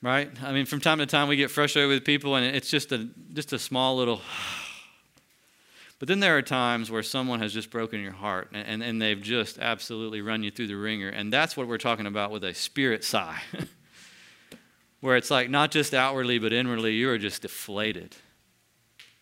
Right? 0.00 0.30
I 0.40 0.52
mean, 0.52 0.66
from 0.66 0.80
time 0.80 0.98
to 0.98 1.06
time 1.06 1.26
we 1.26 1.34
get 1.34 1.50
frustrated 1.50 1.90
with 1.90 2.04
people, 2.04 2.36
and 2.36 2.46
it's 2.54 2.70
just 2.70 2.92
a 2.92 3.08
just 3.32 3.52
a 3.52 3.58
small 3.58 3.96
little. 3.96 4.20
But 6.00 6.08
then 6.08 6.18
there 6.18 6.36
are 6.36 6.42
times 6.42 6.90
where 6.90 7.04
someone 7.04 7.40
has 7.40 7.52
just 7.52 7.70
broken 7.70 8.00
your 8.00 8.12
heart, 8.12 8.48
and, 8.52 8.66
and, 8.66 8.82
and 8.82 9.00
they've 9.00 9.20
just 9.20 9.58
absolutely 9.58 10.22
run 10.22 10.42
you 10.42 10.50
through 10.50 10.66
the 10.66 10.76
wringer, 10.76 11.10
and 11.10 11.32
that's 11.32 11.56
what 11.56 11.68
we're 11.68 11.78
talking 11.78 12.06
about 12.06 12.32
with 12.32 12.42
a 12.42 12.54
spirit 12.54 13.04
sigh. 13.04 13.40
where 15.00 15.16
it's 15.16 15.30
like 15.30 15.50
not 15.50 15.70
just 15.70 15.94
outwardly 15.94 16.38
but 16.38 16.52
inwardly 16.52 16.92
you 16.92 17.10
are 17.10 17.18
just 17.18 17.42
deflated 17.42 18.16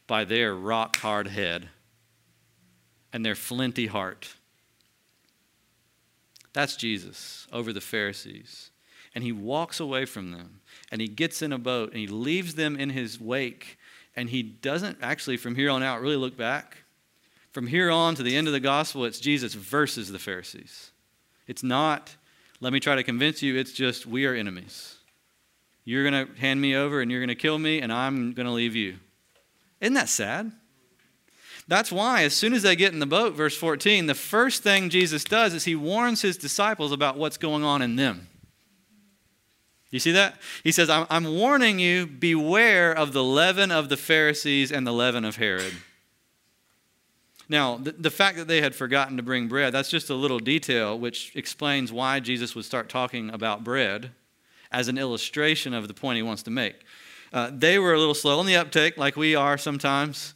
by 0.07 0.25
their 0.25 0.55
rock 0.55 0.97
hard 0.97 1.29
head 1.29 1.69
and 3.13 3.25
their 3.25 3.35
flinty 3.35 3.87
heart. 3.87 4.35
That's 6.53 6.77
Jesus 6.77 7.47
over 7.53 7.73
the 7.73 7.81
Pharisees. 7.81 8.71
And 9.15 9.25
he 9.25 9.33
walks 9.33 9.81
away 9.81 10.05
from 10.05 10.33
them 10.33 10.61
and 10.91 11.01
he 11.01 11.09
gets 11.09 11.43
in 11.43 11.53
a 11.53 11.59
boat 11.59 11.91
and 11.91 11.99
he 11.99 12.07
leaves 12.07 12.55
them 12.55 12.77
in 12.77 12.91
his 12.91 13.21
wake. 13.21 13.78
And 14.19 14.29
he 14.29 14.43
doesn't 14.43 14.99
actually, 15.01 15.37
from 15.37 15.55
here 15.55 15.71
on 15.71 15.81
out, 15.85 16.01
really 16.01 16.17
look 16.17 16.37
back. 16.37 16.79
From 17.53 17.69
here 17.69 17.89
on 17.89 18.17
to 18.17 18.25
the 18.25 18.37
end 18.37 18.49
of 18.49 18.53
the 18.53 18.59
gospel, 18.59 19.05
it's 19.05 19.21
Jesus 19.21 19.55
versus 19.55 20.11
the 20.11 20.19
Pharisees. 20.19 20.91
It's 21.47 21.63
not, 21.63 22.17
let 22.61 22.73
me 22.73 22.81
try 22.81 22.97
to 22.97 23.05
convince 23.05 23.43
you, 23.43 23.55
it's 23.55 23.71
just 23.71 24.07
we 24.07 24.27
are 24.27 24.35
enemies. 24.35 24.97
You're 25.85 26.03
going 26.03 26.27
to 26.27 26.41
hand 26.41 26.61
me 26.61 26.75
over 26.75 27.01
and 27.01 27.13
you're 27.13 27.21
going 27.21 27.29
to 27.29 27.37
kill 27.37 27.61
me, 27.61 27.81
and 27.81 27.93
I'm 27.93 28.33
going 28.33 28.47
to 28.47 28.53
leave 28.53 28.75
you. 28.75 28.97
Isn't 29.81 29.95
that 29.95 30.09
sad? 30.09 30.51
That's 31.69 31.93
why, 31.93 32.25
as 32.25 32.35
soon 32.35 32.55
as 32.55 32.63
they 32.63 32.75
get 32.75 32.93
in 32.93 32.99
the 32.99 33.07
boat, 33.07 33.35
verse 33.35 33.57
14, 33.57 34.07
the 34.07 34.17
first 34.17 34.65
thing 34.65 34.91
Jesus 34.91 35.23
does 35.23 35.55
is 35.55 35.65
he 35.65 35.77
warns 35.77 36.23
his 36.23 36.37
disciples 36.37 36.91
about 36.91 37.17
what's 37.17 37.37
going 37.37 37.63
on 37.63 37.83
in 37.83 37.95
them. 37.95 38.28
You 39.91 39.99
see 39.99 40.13
that? 40.13 40.37
He 40.63 40.73
says, 40.73 40.91
I'm, 40.91 41.07
I'm 41.09 41.25
warning 41.25 41.79
you, 41.79 42.07
beware 42.07 42.93
of 42.93 43.13
the 43.13 43.25
leaven 43.25 43.71
of 43.71 43.89
the 43.89 43.97
Pharisees 43.97 44.71
and 44.71 44.87
the 44.87 44.93
leaven 44.93 45.25
of 45.25 45.37
Herod. 45.37 45.73
Now, 47.49 47.79
the, 47.79 47.93
the, 47.93 48.11
fact 48.11 48.37
that 48.37 48.47
they 48.47 48.61
had 48.61 48.75
forgotten 48.75 49.17
to 49.17 49.23
bring 49.23 49.49
bread, 49.49 49.73
that's 49.73 49.89
just 49.89 50.11
a 50.11 50.15
little 50.15 50.39
detail 50.39 50.99
which 50.99 51.33
explains 51.35 51.91
why 51.91 52.21
Jesus 52.21 52.55
would 52.55 52.67
start 52.67 52.91
talking 52.91 53.31
about 53.31 53.65
bread 53.65 54.11
as 54.71 54.89
an 54.89 54.99
illustration 54.99 55.73
of 55.73 55.89
the 55.89 55.95
point 55.95 56.17
he 56.17 56.23
wants 56.23 56.43
to 56.43 56.51
make. 56.51 56.77
Uh, 57.33 57.51
they 57.53 57.79
were 57.79 57.95
a 57.95 57.99
little 57.99 58.15
slow 58.15 58.39
on 58.39 58.45
the 58.45 58.57
uptake, 58.57 58.99
like 58.99 59.17
we 59.17 59.35
are 59.35 59.57
sometimes. 59.57 60.35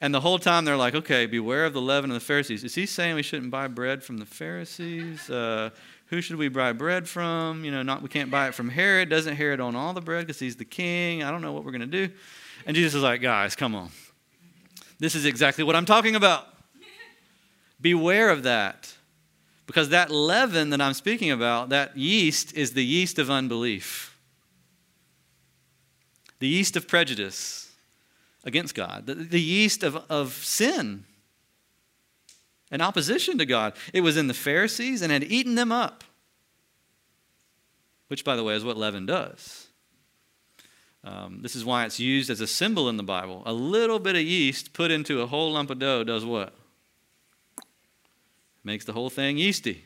And 0.00 0.14
the 0.14 0.20
whole 0.20 0.38
time 0.38 0.64
they're 0.64 0.76
like, 0.76 0.94
okay, 0.94 1.26
beware 1.26 1.66
of 1.66 1.74
the 1.74 1.80
leaven 1.82 2.10
of 2.10 2.14
the 2.14 2.20
Pharisees. 2.20 2.64
Is 2.64 2.74
he 2.74 2.86
saying 2.86 3.14
we 3.14 3.22
shouldn't 3.22 3.50
buy 3.50 3.68
bread 3.68 4.02
from 4.02 4.18
the 4.18 4.26
Pharisees? 4.26 5.28
Uh, 5.28 5.70
who 6.14 6.20
should 6.20 6.36
we 6.36 6.48
buy 6.48 6.72
bread 6.72 7.08
from? 7.08 7.64
You 7.64 7.72
know, 7.72 7.82
not 7.82 8.00
we 8.00 8.08
can't 8.08 8.30
buy 8.30 8.48
it 8.48 8.54
from 8.54 8.68
Herod. 8.68 9.08
Doesn't 9.08 9.34
Herod 9.34 9.60
own 9.60 9.74
all 9.74 9.92
the 9.92 10.00
bread 10.00 10.26
because 10.26 10.38
he's 10.38 10.56
the 10.56 10.64
king? 10.64 11.22
I 11.24 11.30
don't 11.30 11.42
know 11.42 11.52
what 11.52 11.64
we're 11.64 11.72
going 11.72 11.80
to 11.90 12.06
do. 12.06 12.12
And 12.66 12.76
Jesus 12.76 12.94
is 12.94 13.02
like, 13.02 13.20
guys, 13.20 13.56
come 13.56 13.74
on. 13.74 13.90
This 15.00 15.14
is 15.16 15.24
exactly 15.24 15.64
what 15.64 15.74
I'm 15.74 15.84
talking 15.84 16.14
about. 16.14 16.46
Beware 17.80 18.30
of 18.30 18.44
that. 18.44 18.94
Because 19.66 19.88
that 19.88 20.10
leaven 20.10 20.70
that 20.70 20.80
I'm 20.80 20.94
speaking 20.94 21.30
about, 21.30 21.70
that 21.70 21.96
yeast, 21.96 22.54
is 22.54 22.74
the 22.74 22.84
yeast 22.84 23.18
of 23.18 23.30
unbelief, 23.30 24.16
the 26.38 26.46
yeast 26.46 26.76
of 26.76 26.86
prejudice 26.86 27.72
against 28.44 28.74
God, 28.74 29.06
the, 29.06 29.14
the 29.14 29.40
yeast 29.40 29.82
of, 29.82 29.96
of 30.08 30.32
sin 30.34 31.06
and 32.74 32.82
opposition 32.82 33.38
to 33.38 33.46
God. 33.46 33.72
It 33.92 34.00
was 34.00 34.16
in 34.16 34.26
the 34.26 34.34
Pharisees 34.34 35.00
and 35.00 35.12
had 35.12 35.22
eaten 35.22 35.54
them 35.54 35.70
up, 35.70 36.02
which, 38.08 38.24
by 38.24 38.34
the 38.34 38.42
way, 38.42 38.56
is 38.56 38.64
what 38.64 38.76
leaven 38.76 39.06
does. 39.06 39.68
Um, 41.04 41.38
this 41.40 41.54
is 41.54 41.64
why 41.64 41.84
it's 41.84 42.00
used 42.00 42.30
as 42.30 42.40
a 42.40 42.48
symbol 42.48 42.88
in 42.88 42.96
the 42.96 43.04
Bible. 43.04 43.44
A 43.46 43.52
little 43.52 44.00
bit 44.00 44.16
of 44.16 44.22
yeast 44.22 44.72
put 44.72 44.90
into 44.90 45.22
a 45.22 45.26
whole 45.28 45.52
lump 45.52 45.70
of 45.70 45.78
dough 45.78 46.02
does 46.02 46.24
what? 46.24 46.52
Makes 48.64 48.86
the 48.86 48.92
whole 48.92 49.10
thing 49.10 49.38
yeasty. 49.38 49.84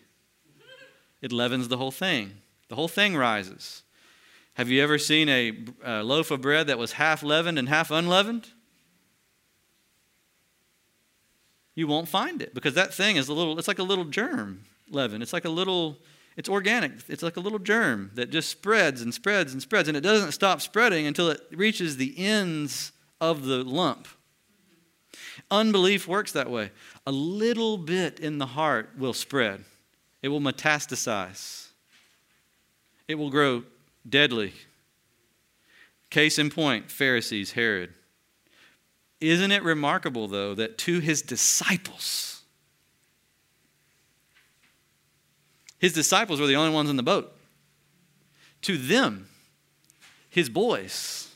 It 1.20 1.30
leavens 1.30 1.68
the 1.68 1.76
whole 1.76 1.90
thing. 1.90 2.38
The 2.68 2.76
whole 2.76 2.88
thing 2.88 3.14
rises. 3.14 3.82
Have 4.54 4.70
you 4.70 4.82
ever 4.82 4.96
seen 4.96 5.28
a, 5.28 5.52
a 5.84 6.02
loaf 6.02 6.30
of 6.30 6.40
bread 6.40 6.68
that 6.68 6.78
was 6.78 6.92
half 6.92 7.22
leavened 7.22 7.58
and 7.58 7.68
half 7.68 7.90
unleavened? 7.90 8.48
You 11.78 11.86
won't 11.86 12.08
find 12.08 12.42
it 12.42 12.54
because 12.54 12.74
that 12.74 12.92
thing 12.92 13.14
is 13.14 13.28
a 13.28 13.32
little, 13.32 13.56
it's 13.56 13.68
like 13.68 13.78
a 13.78 13.84
little 13.84 14.04
germ 14.04 14.64
leaven. 14.90 15.22
It's 15.22 15.32
like 15.32 15.44
a 15.44 15.48
little, 15.48 15.96
it's 16.36 16.48
organic. 16.48 16.90
It's 17.06 17.22
like 17.22 17.36
a 17.36 17.40
little 17.40 17.60
germ 17.60 18.10
that 18.14 18.30
just 18.30 18.48
spreads 18.48 19.00
and 19.00 19.14
spreads 19.14 19.52
and 19.52 19.62
spreads, 19.62 19.86
and 19.86 19.96
it 19.96 20.00
doesn't 20.00 20.32
stop 20.32 20.60
spreading 20.60 21.06
until 21.06 21.30
it 21.30 21.40
reaches 21.52 21.96
the 21.96 22.18
ends 22.18 22.90
of 23.20 23.44
the 23.44 23.62
lump. 23.62 24.08
Unbelief 25.52 26.08
works 26.08 26.32
that 26.32 26.50
way. 26.50 26.72
A 27.06 27.12
little 27.12 27.78
bit 27.78 28.18
in 28.18 28.38
the 28.38 28.46
heart 28.46 28.90
will 28.98 29.14
spread, 29.14 29.64
it 30.20 30.30
will 30.30 30.40
metastasize, 30.40 31.68
it 33.06 33.14
will 33.14 33.30
grow 33.30 33.62
deadly. 34.08 34.52
Case 36.10 36.40
in 36.40 36.50
point 36.50 36.90
Pharisees, 36.90 37.52
Herod. 37.52 37.94
Isn't 39.20 39.50
it 39.50 39.62
remarkable, 39.62 40.28
though, 40.28 40.54
that 40.54 40.78
to 40.78 41.00
his 41.00 41.22
disciples, 41.22 42.42
his 45.78 45.92
disciples 45.92 46.40
were 46.40 46.46
the 46.46 46.56
only 46.56 46.72
ones 46.72 46.90
in 46.90 46.96
the 46.96 47.02
boat. 47.02 47.32
To 48.62 48.76
them, 48.76 49.28
his 50.28 50.48
boys, 50.48 51.28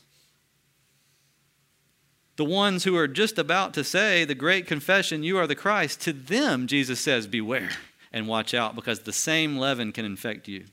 the 2.35 2.45
ones 2.45 2.83
who 2.83 2.95
are 2.95 3.07
just 3.07 3.37
about 3.37 3.73
to 3.75 3.83
say 3.83 4.25
the 4.25 4.35
great 4.35 4.67
confession, 4.67 5.23
You 5.23 5.37
are 5.37 5.47
the 5.47 5.55
Christ, 5.55 6.01
to 6.01 6.13
them, 6.13 6.67
Jesus 6.67 6.99
says, 6.99 7.27
Beware 7.27 7.71
and 8.11 8.27
watch 8.27 8.53
out 8.53 8.75
because 8.75 8.99
the 8.99 9.13
same 9.13 9.57
leaven 9.57 9.91
can 9.91 10.05
infect 10.05 10.47
you. 10.47 10.65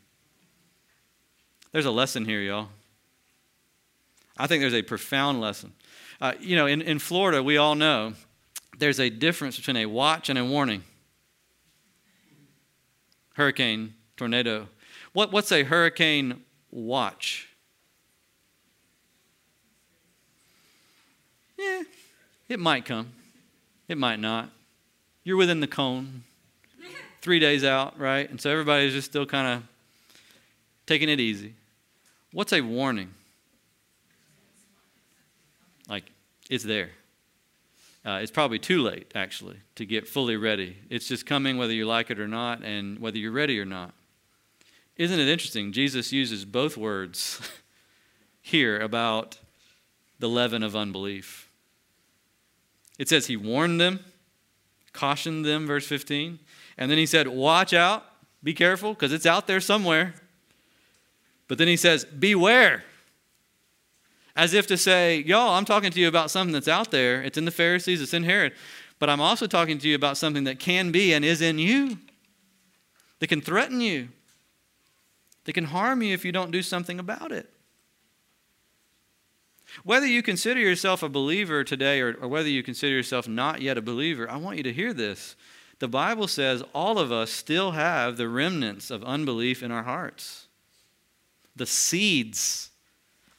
There's 1.72 1.86
a 1.86 1.90
lesson 1.90 2.24
here, 2.24 2.40
y'all. 2.40 2.68
I 4.36 4.46
think 4.46 4.60
there's 4.60 4.74
a 4.74 4.82
profound 4.82 5.40
lesson. 5.40 5.72
Uh, 6.20 6.34
you 6.38 6.54
know, 6.54 6.66
in, 6.66 6.82
in 6.82 6.98
Florida, 6.98 7.42
we 7.42 7.56
all 7.56 7.74
know 7.74 8.12
there's 8.78 9.00
a 9.00 9.08
difference 9.08 9.56
between 9.56 9.76
a 9.76 9.86
watch 9.86 10.28
and 10.28 10.38
a 10.38 10.44
warning. 10.44 10.82
Hurricane, 13.34 13.94
tornado. 14.16 14.68
What, 15.12 15.32
what's 15.32 15.50
a 15.50 15.62
hurricane 15.62 16.42
watch? 16.70 17.48
Yeah, 21.58 21.82
it 22.48 22.60
might 22.60 22.84
come. 22.84 23.12
It 23.88 23.98
might 23.98 24.20
not. 24.20 24.50
You're 25.24 25.36
within 25.36 25.60
the 25.60 25.66
cone. 25.66 26.24
Three 27.22 27.38
days 27.38 27.64
out, 27.64 27.98
right? 27.98 28.28
And 28.30 28.40
so 28.40 28.50
everybody's 28.50 28.94
just 28.94 29.08
still 29.10 29.26
kind 29.26 29.46
of 29.58 29.62
taking 30.86 31.10
it 31.10 31.20
easy. 31.20 31.54
What's 32.32 32.52
a 32.52 32.62
warning? 32.62 33.10
Like, 35.90 36.12
it's 36.48 36.64
there. 36.64 36.90
Uh, 38.06 38.20
it's 38.22 38.30
probably 38.30 38.58
too 38.58 38.80
late, 38.80 39.10
actually, 39.14 39.56
to 39.74 39.84
get 39.84 40.08
fully 40.08 40.36
ready. 40.36 40.76
It's 40.88 41.06
just 41.06 41.26
coming 41.26 41.58
whether 41.58 41.74
you 41.74 41.84
like 41.84 42.10
it 42.10 42.18
or 42.18 42.28
not, 42.28 42.62
and 42.62 42.98
whether 42.98 43.18
you're 43.18 43.32
ready 43.32 43.58
or 43.60 43.66
not. 43.66 43.92
Isn't 44.96 45.18
it 45.18 45.28
interesting? 45.28 45.72
Jesus 45.72 46.12
uses 46.12 46.44
both 46.44 46.76
words 46.76 47.40
here 48.40 48.78
about 48.78 49.38
the 50.18 50.28
leaven 50.28 50.62
of 50.62 50.76
unbelief. 50.76 51.50
It 52.98 53.08
says 53.08 53.26
he 53.26 53.36
warned 53.36 53.80
them, 53.80 54.00
cautioned 54.92 55.44
them, 55.44 55.66
verse 55.66 55.86
15, 55.86 56.38
and 56.78 56.90
then 56.90 56.98
he 56.98 57.06
said, 57.06 57.28
Watch 57.28 57.74
out, 57.74 58.04
be 58.42 58.54
careful, 58.54 58.94
because 58.94 59.12
it's 59.12 59.26
out 59.26 59.46
there 59.46 59.60
somewhere. 59.60 60.14
But 61.48 61.58
then 61.58 61.68
he 61.68 61.76
says, 61.76 62.04
Beware 62.04 62.84
as 64.36 64.54
if 64.54 64.66
to 64.68 64.76
say, 64.76 65.18
Y'all, 65.18 65.54
I'm 65.54 65.64
talking 65.64 65.90
to 65.90 66.00
you 66.00 66.08
about 66.08 66.30
something 66.30 66.52
that's 66.52 66.68
out 66.68 66.90
there. 66.90 67.22
It's 67.22 67.38
in 67.38 67.44
the 67.44 67.50
Pharisees, 67.50 68.00
it's 68.00 68.14
in 68.14 68.24
Herod. 68.24 68.52
But 68.98 69.08
I'm 69.08 69.20
also 69.20 69.46
talking 69.46 69.78
to 69.78 69.88
you 69.88 69.94
about 69.94 70.16
something 70.16 70.44
that 70.44 70.58
can 70.58 70.92
be 70.92 71.14
and 71.14 71.24
is 71.24 71.40
in 71.40 71.58
you, 71.58 71.98
that 73.18 73.28
can 73.28 73.40
threaten 73.40 73.80
you, 73.80 74.08
that 75.44 75.54
can 75.54 75.64
harm 75.64 76.02
you 76.02 76.12
if 76.12 76.24
you 76.24 76.32
don't 76.32 76.50
do 76.50 76.62
something 76.62 76.98
about 76.98 77.32
it. 77.32 77.50
Whether 79.84 80.06
you 80.06 80.22
consider 80.22 80.60
yourself 80.60 81.02
a 81.02 81.08
believer 81.08 81.64
today 81.64 82.00
or, 82.00 82.14
or, 82.20 82.28
whether 82.28 82.48
you 82.48 82.62
consider 82.62 82.94
yourself 82.94 83.28
not 83.28 83.62
yet 83.62 83.78
a 83.78 83.82
believer, 83.82 84.28
I 84.30 84.36
want 84.36 84.56
you 84.56 84.62
to 84.64 84.72
hear 84.72 84.92
this. 84.92 85.36
The 85.78 85.88
Bible 85.88 86.28
says 86.28 86.62
all 86.74 86.98
of 86.98 87.10
us 87.10 87.30
still 87.30 87.70
have 87.70 88.16
the 88.16 88.28
remnants 88.28 88.90
of 88.90 89.02
unbelief 89.04 89.62
in 89.62 89.70
our 89.70 89.84
hearts, 89.84 90.48
the 91.56 91.66
seeds 91.66 92.69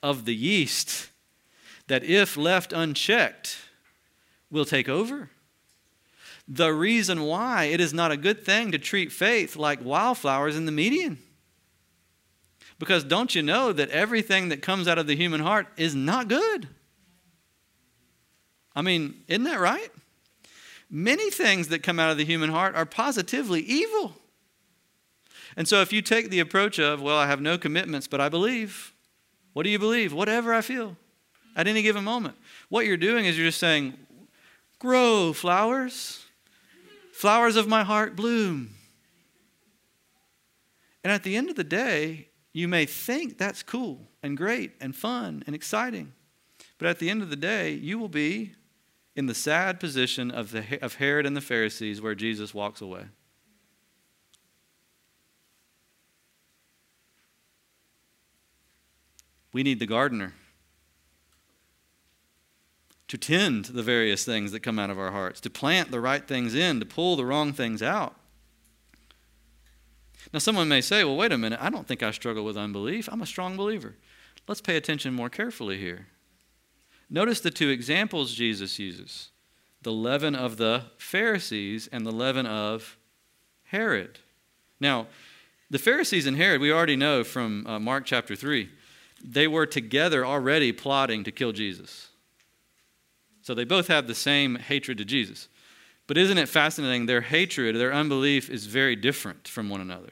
of 0.02 0.26
the 0.26 0.36
yeast 0.36 1.10
that, 1.88 2.04
if 2.04 2.38
left 2.38 2.74
unchecked, 2.74 3.58
will 4.50 4.66
take 4.66 4.90
over. 4.90 5.30
The 6.48 6.74
reason 6.74 7.24
why 7.24 7.66
it 7.66 7.80
is 7.80 7.94
not 7.94 8.12
a 8.12 8.18
good 8.18 8.44
thing 8.46 8.72
to 8.72 8.78
treat 8.78 9.12
faith 9.12 9.56
like 9.56 9.84
wildflowers 9.84 10.58
in 10.58 10.66
the 10.66 10.72
median. 10.72 11.20
Because 12.80 13.04
don't 13.04 13.36
you 13.36 13.44
know 13.44 13.72
that 13.72 13.90
everything 13.90 14.50
that 14.50 14.62
comes 14.62 14.88
out 14.88 14.98
of 14.98 15.06
the 15.06 15.16
human 15.16 15.42
heart 15.42 15.68
is 15.78 15.94
not 15.94 16.28
good? 16.28 16.68
I 18.76 18.82
mean, 18.82 19.24
isn't 19.28 19.44
that 19.44 19.60
right? 19.60 19.92
Many 20.90 21.30
things 21.30 21.68
that 21.68 21.84
come 21.84 22.00
out 22.00 22.10
of 22.12 22.18
the 22.18 22.26
human 22.26 22.50
heart 22.50 22.76
are 22.76 22.86
positively 22.86 23.62
evil. 23.62 24.16
And 25.56 25.68
so 25.68 25.82
if 25.82 25.94
you 25.94 26.02
take 26.02 26.30
the 26.30 26.40
approach 26.40 26.80
of, 26.80 27.02
well, 27.02 27.18
I 27.18 27.28
have 27.28 27.40
no 27.40 27.58
commitments, 27.58 28.08
but 28.08 28.20
I 28.20 28.30
believe, 28.30 28.94
what 29.54 29.64
do 29.64 29.70
you 29.70 29.80
believe? 29.80 30.14
Whatever 30.14 30.54
I 30.54 30.62
feel 30.62 30.96
at 31.56 31.68
any 31.68 31.82
given 31.82 32.04
moment. 32.04 32.36
What 32.70 32.86
you're 32.86 32.98
doing 32.98 33.26
is 33.26 33.38
you're 33.38 33.48
just 33.48 33.60
saying, 33.60 33.94
Grow, 34.80 35.34
flowers. 35.34 36.26
Flowers 37.14 37.56
of 37.56 37.68
my 37.68 37.84
heart 37.84 38.16
bloom. 38.16 38.72
And 41.04 41.12
at 41.12 41.24
the 41.24 41.36
end 41.36 41.50
of 41.50 41.56
the 41.56 41.64
day, 41.64 42.30
you 42.54 42.68
may 42.68 42.86
think 42.86 43.38
that's 43.38 43.64
cool 43.64 44.08
and 44.24 44.36
great 44.36 44.72
and 44.82 44.96
fun 44.96 45.44
and 45.46 45.56
exciting. 45.56 46.14
But 46.78 46.88
at 46.88 47.00
the 47.00 47.10
end 47.10 47.22
of 47.22 47.30
the 47.30 47.36
day, 47.36 47.74
you 47.74 48.00
will 48.00 48.10
be 48.10 48.54
in 49.16 49.28
the 49.28 49.36
sad 49.36 49.80
position 49.80 50.32
of, 50.32 50.52
the, 50.52 50.84
of 50.84 50.96
Herod 50.96 51.26
and 51.26 51.36
the 51.36 51.42
Pharisees 51.42 52.02
where 52.02 52.16
Jesus 52.16 52.54
walks 52.54 52.82
away. 52.82 53.06
We 59.54 59.64
need 59.64 59.80
the 59.80 59.86
gardener 59.86 60.34
to 63.08 63.18
tend 63.18 63.66
the 63.66 63.84
various 63.84 64.24
things 64.24 64.54
that 64.54 64.62
come 64.62 64.80
out 64.80 64.90
of 64.90 64.98
our 64.98 65.12
hearts, 65.12 65.42
to 65.42 65.50
plant 65.50 65.92
the 65.92 66.00
right 66.00 66.26
things 66.26 66.56
in, 66.56 66.80
to 66.80 66.86
pull 66.86 67.18
the 67.18 67.26
wrong 67.26 67.52
things 67.52 67.84
out. 67.84 68.16
Now, 70.32 70.40
someone 70.40 70.70
may 70.70 70.80
say, 70.80 71.04
well, 71.04 71.18
wait 71.18 71.34
a 71.34 71.38
minute, 71.38 71.60
I 71.62 71.70
don't 71.70 71.86
think 71.86 72.04
I 72.04 72.12
struggle 72.12 72.46
with 72.46 72.56
unbelief. 72.56 73.10
I'm 73.12 73.22
a 73.22 73.26
strong 73.26 73.58
believer. 73.58 73.96
Let's 74.48 74.62
pay 74.62 74.78
attention 74.78 75.14
more 75.14 75.30
carefully 75.30 75.78
here. 75.78 76.08
Notice 77.10 77.42
the 77.42 77.52
two 77.52 77.70
examples 77.70 78.34
Jesus 78.34 78.80
uses 78.80 79.30
the 79.82 79.92
leaven 79.92 80.36
of 80.36 80.58
the 80.58 80.84
Pharisees 80.98 81.90
and 81.92 82.06
the 82.06 82.12
leaven 82.12 82.46
of 82.46 82.98
Herod. 83.64 84.20
Now, 84.80 85.08
the 85.70 85.80
Pharisees 85.80 86.28
and 86.28 86.38
Herod, 86.38 86.62
we 86.62 86.72
already 86.72 86.96
know 86.96 87.24
from 87.24 87.66
uh, 87.68 87.80
Mark 87.80 88.06
chapter 88.06 88.36
3, 88.36 88.70
they 89.24 89.48
were 89.48 89.66
together 89.66 90.26
already 90.26 90.72
plotting 90.72 91.24
to 91.24 91.32
kill 91.32 91.52
Jesus. 91.52 92.10
So 93.42 93.54
they 93.54 93.64
both 93.64 93.88
have 93.88 94.08
the 94.08 94.16
same 94.16 94.56
hatred 94.56 94.98
to 95.00 95.06
Jesus. 95.06 95.48
But 96.08 96.18
isn't 96.18 96.38
it 96.38 96.50
fascinating? 96.50 97.06
Their 97.06 97.22
hatred, 97.22 97.76
their 97.76 97.94
unbelief 97.94 98.50
is 98.50 98.66
very 98.66 98.96
different 98.96 99.48
from 99.48 99.70
one 99.70 99.82
another. 99.82 100.12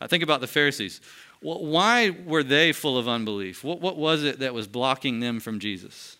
I 0.00 0.06
think 0.06 0.22
about 0.22 0.40
the 0.40 0.46
Pharisees. 0.46 1.00
Why 1.40 2.10
were 2.10 2.42
they 2.42 2.72
full 2.72 2.96
of 2.96 3.06
unbelief? 3.06 3.62
What, 3.62 3.80
what 3.80 3.96
was 3.96 4.24
it 4.24 4.38
that 4.38 4.54
was 4.54 4.66
blocking 4.66 5.20
them 5.20 5.40
from 5.40 5.60
Jesus? 5.60 6.16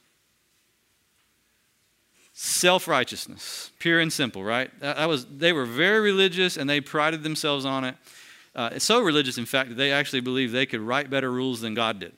Self 2.34 2.88
righteousness, 2.88 3.70
pure 3.78 4.00
and 4.00 4.12
simple, 4.12 4.44
right? 4.44 4.70
That, 4.80 5.08
was, 5.08 5.24
they 5.24 5.52
were 5.52 5.64
very 5.64 6.00
religious 6.00 6.56
and 6.56 6.68
they 6.68 6.80
prided 6.80 7.22
themselves 7.22 7.64
on 7.64 7.84
it. 7.84 7.96
Uh, 8.54 8.78
so 8.78 9.00
religious, 9.00 9.36
in 9.36 9.46
fact, 9.46 9.70
that 9.70 9.74
they 9.74 9.90
actually 9.90 10.20
believed 10.20 10.52
they 10.52 10.66
could 10.66 10.80
write 10.80 11.10
better 11.10 11.30
rules 11.30 11.60
than 11.60 11.74
God 11.74 11.98
did. 11.98 12.12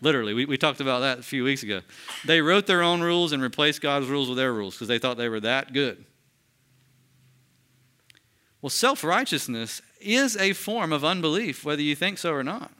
Literally, 0.00 0.34
we, 0.34 0.44
we 0.44 0.58
talked 0.58 0.80
about 0.80 1.00
that 1.00 1.20
a 1.20 1.22
few 1.22 1.44
weeks 1.44 1.62
ago. 1.62 1.80
They 2.24 2.40
wrote 2.40 2.66
their 2.66 2.82
own 2.82 3.00
rules 3.00 3.30
and 3.30 3.40
replaced 3.40 3.80
God's 3.80 4.08
rules 4.08 4.28
with 4.28 4.36
their 4.36 4.52
rules 4.52 4.74
because 4.74 4.88
they 4.88 4.98
thought 4.98 5.16
they 5.16 5.28
were 5.28 5.40
that 5.40 5.72
good. 5.72 6.04
Well, 8.60 8.70
self 8.70 9.04
righteousness 9.04 9.80
is 10.00 10.36
a 10.36 10.52
form 10.54 10.92
of 10.92 11.04
unbelief, 11.04 11.64
whether 11.64 11.82
you 11.82 11.94
think 11.94 12.18
so 12.18 12.32
or 12.32 12.42
not. 12.42 12.72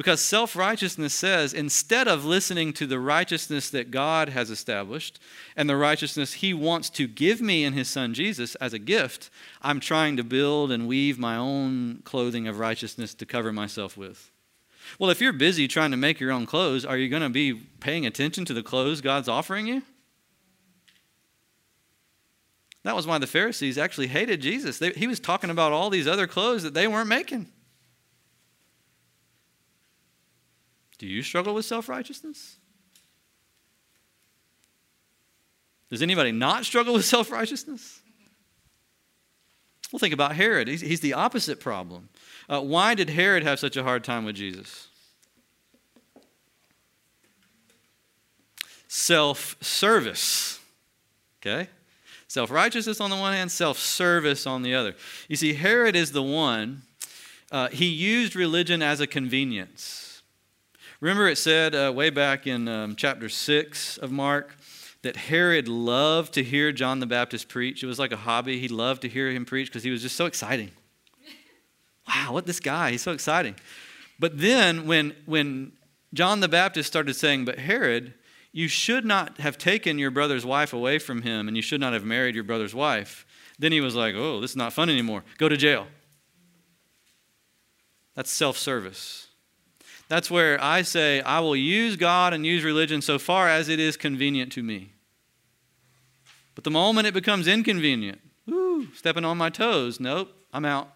Because 0.00 0.22
self 0.22 0.56
righteousness 0.56 1.12
says 1.12 1.52
instead 1.52 2.08
of 2.08 2.24
listening 2.24 2.72
to 2.72 2.86
the 2.86 2.98
righteousness 2.98 3.68
that 3.68 3.90
God 3.90 4.30
has 4.30 4.48
established 4.48 5.20
and 5.54 5.68
the 5.68 5.76
righteousness 5.76 6.32
He 6.32 6.54
wants 6.54 6.88
to 6.88 7.06
give 7.06 7.42
me 7.42 7.64
in 7.64 7.74
His 7.74 7.86
Son 7.86 8.14
Jesus 8.14 8.54
as 8.54 8.72
a 8.72 8.78
gift, 8.78 9.28
I'm 9.60 9.78
trying 9.78 10.16
to 10.16 10.24
build 10.24 10.72
and 10.72 10.88
weave 10.88 11.18
my 11.18 11.36
own 11.36 12.00
clothing 12.04 12.48
of 12.48 12.58
righteousness 12.58 13.12
to 13.12 13.26
cover 13.26 13.52
myself 13.52 13.98
with. 13.98 14.30
Well, 14.98 15.10
if 15.10 15.20
you're 15.20 15.34
busy 15.34 15.68
trying 15.68 15.90
to 15.90 15.98
make 15.98 16.18
your 16.18 16.32
own 16.32 16.46
clothes, 16.46 16.86
are 16.86 16.96
you 16.96 17.10
going 17.10 17.20
to 17.20 17.28
be 17.28 17.52
paying 17.52 18.06
attention 18.06 18.46
to 18.46 18.54
the 18.54 18.62
clothes 18.62 19.02
God's 19.02 19.28
offering 19.28 19.66
you? 19.66 19.82
That 22.84 22.96
was 22.96 23.06
why 23.06 23.18
the 23.18 23.26
Pharisees 23.26 23.76
actually 23.76 24.06
hated 24.06 24.40
Jesus. 24.40 24.78
They, 24.78 24.92
he 24.92 25.06
was 25.06 25.20
talking 25.20 25.50
about 25.50 25.72
all 25.72 25.90
these 25.90 26.08
other 26.08 26.26
clothes 26.26 26.62
that 26.62 26.72
they 26.72 26.88
weren't 26.88 27.10
making. 27.10 27.50
Do 31.00 31.06
you 31.06 31.22
struggle 31.22 31.54
with 31.54 31.64
self 31.64 31.88
righteousness? 31.88 32.58
Does 35.90 36.02
anybody 36.02 36.30
not 36.30 36.66
struggle 36.66 36.92
with 36.92 37.06
self 37.06 37.32
righteousness? 37.32 38.02
Well, 39.90 39.98
think 39.98 40.12
about 40.12 40.36
Herod. 40.36 40.68
He's, 40.68 40.82
he's 40.82 41.00
the 41.00 41.14
opposite 41.14 41.58
problem. 41.58 42.10
Uh, 42.50 42.60
why 42.60 42.94
did 42.94 43.08
Herod 43.08 43.42
have 43.44 43.58
such 43.58 43.78
a 43.78 43.82
hard 43.82 44.04
time 44.04 44.26
with 44.26 44.36
Jesus? 44.36 44.88
Self 48.86 49.56
service. 49.62 50.60
Okay? 51.40 51.70
Self 52.28 52.50
righteousness 52.50 53.00
on 53.00 53.08
the 53.08 53.16
one 53.16 53.32
hand, 53.32 53.50
self 53.50 53.78
service 53.78 54.46
on 54.46 54.60
the 54.60 54.74
other. 54.74 54.94
You 55.28 55.36
see, 55.36 55.54
Herod 55.54 55.96
is 55.96 56.12
the 56.12 56.22
one, 56.22 56.82
uh, 57.50 57.68
he 57.68 57.86
used 57.86 58.36
religion 58.36 58.82
as 58.82 59.00
a 59.00 59.06
convenience. 59.06 60.09
Remember, 61.00 61.28
it 61.28 61.38
said 61.38 61.74
uh, 61.74 61.90
way 61.94 62.10
back 62.10 62.46
in 62.46 62.68
um, 62.68 62.94
chapter 62.94 63.30
6 63.30 63.96
of 63.98 64.12
Mark 64.12 64.54
that 65.00 65.16
Herod 65.16 65.66
loved 65.66 66.34
to 66.34 66.44
hear 66.44 66.72
John 66.72 67.00
the 67.00 67.06
Baptist 67.06 67.48
preach. 67.48 67.82
It 67.82 67.86
was 67.86 67.98
like 67.98 68.12
a 68.12 68.18
hobby. 68.18 68.58
He 68.58 68.68
loved 68.68 69.00
to 69.02 69.08
hear 69.08 69.30
him 69.30 69.46
preach 69.46 69.68
because 69.68 69.82
he 69.82 69.90
was 69.90 70.02
just 70.02 70.14
so 70.14 70.26
exciting 70.26 70.70
wow, 72.08 72.34
what 72.34 72.44
this 72.44 72.60
guy, 72.60 72.90
he's 72.90 73.00
so 73.00 73.12
exciting. 73.12 73.54
But 74.18 74.38
then 74.38 74.86
when, 74.86 75.16
when 75.24 75.72
John 76.12 76.40
the 76.40 76.48
Baptist 76.48 76.86
started 76.88 77.14
saying, 77.14 77.46
but 77.46 77.58
Herod, 77.58 78.12
you 78.52 78.68
should 78.68 79.06
not 79.06 79.38
have 79.38 79.56
taken 79.56 79.98
your 79.98 80.10
brother's 80.10 80.44
wife 80.44 80.74
away 80.74 80.98
from 80.98 81.22
him 81.22 81.48
and 81.48 81.56
you 81.56 81.62
should 81.62 81.80
not 81.80 81.94
have 81.94 82.04
married 82.04 82.34
your 82.34 82.44
brother's 82.44 82.74
wife. 82.74 83.24
Then 83.58 83.72
he 83.72 83.80
was 83.80 83.94
like, 83.94 84.14
oh, 84.14 84.40
this 84.40 84.50
is 84.50 84.56
not 84.56 84.74
fun 84.74 84.90
anymore. 84.90 85.24
Go 85.38 85.48
to 85.48 85.56
jail. 85.56 85.86
That's 88.14 88.30
self 88.30 88.58
service. 88.58 89.29
That's 90.10 90.28
where 90.28 90.60
I 90.60 90.82
say, 90.82 91.20
I 91.20 91.38
will 91.38 91.54
use 91.54 91.94
God 91.94 92.34
and 92.34 92.44
use 92.44 92.64
religion 92.64 93.00
so 93.00 93.16
far 93.16 93.48
as 93.48 93.68
it 93.68 93.78
is 93.78 93.96
convenient 93.96 94.50
to 94.54 94.62
me. 94.62 94.90
But 96.56 96.64
the 96.64 96.70
moment 96.72 97.06
it 97.06 97.14
becomes 97.14 97.46
inconvenient, 97.46 98.20
woo, 98.44 98.88
stepping 98.92 99.24
on 99.24 99.38
my 99.38 99.50
toes, 99.50 100.00
nope, 100.00 100.28
I'm 100.52 100.64
out 100.64 100.90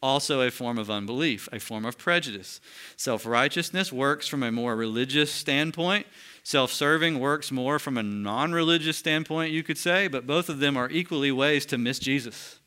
also 0.00 0.40
a 0.40 0.50
form 0.50 0.78
of 0.78 0.90
unbelief, 0.90 1.46
a 1.52 1.60
form 1.60 1.84
of 1.84 1.98
prejudice. 1.98 2.58
Self 2.96 3.26
righteousness 3.26 3.92
works 3.92 4.26
from 4.26 4.42
a 4.42 4.50
more 4.50 4.74
religious 4.74 5.30
standpoint. 5.30 6.06
Self 6.42 6.72
serving 6.72 7.20
works 7.20 7.52
more 7.52 7.78
from 7.78 7.98
a 7.98 8.02
non 8.02 8.52
religious 8.52 8.96
standpoint, 8.96 9.52
you 9.52 9.62
could 9.62 9.78
say, 9.78 10.08
but 10.08 10.26
both 10.26 10.48
of 10.48 10.58
them 10.58 10.76
are 10.76 10.90
equally 10.90 11.32
ways 11.32 11.66
to 11.66 11.76
miss 11.76 11.98
Jesus. 11.98 12.60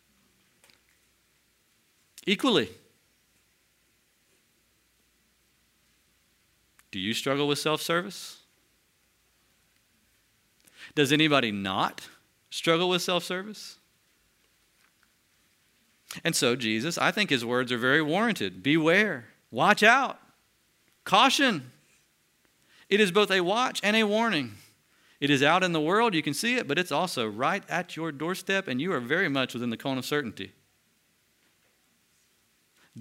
Equally. 2.28 2.70
Do 6.92 7.00
you 7.00 7.14
struggle 7.14 7.48
with 7.48 7.60
self 7.60 7.82
service? 7.82 8.38
Does 10.96 11.12
anybody 11.12 11.52
not 11.52 12.08
struggle 12.50 12.90
with 12.90 13.02
self 13.02 13.24
service? 13.24 13.78
And 16.24 16.36
so, 16.36 16.56
Jesus, 16.56 16.98
I 16.98 17.12
think 17.12 17.30
his 17.30 17.46
words 17.46 17.72
are 17.72 17.78
very 17.78 18.02
warranted. 18.02 18.64
Beware, 18.64 19.26
watch 19.52 19.84
out, 19.84 20.20
caution. 21.04 21.72
It 22.90 23.00
is 23.02 23.12
both 23.12 23.30
a 23.30 23.42
watch 23.42 23.82
and 23.84 23.96
a 23.96 24.04
warning. 24.04 24.54
It 25.20 25.30
is 25.30 25.42
out 25.42 25.64
in 25.64 25.74
the 25.74 25.82
world, 25.82 26.14
you 26.14 26.22
can 26.22 26.34
see 26.34 26.56
it, 26.56 26.68
but 26.68 26.78
it's 26.78 26.92
also 26.92 27.28
right 27.28 27.64
at 27.68 27.96
your 27.96 28.12
doorstep, 28.12 28.68
and 28.68 28.80
you 28.80 28.94
are 28.94 29.00
very 29.00 29.28
much 29.28 29.54
within 29.54 29.72
the 29.72 29.78
cone 29.78 29.98
of 29.98 30.06
certainty. 30.06 30.52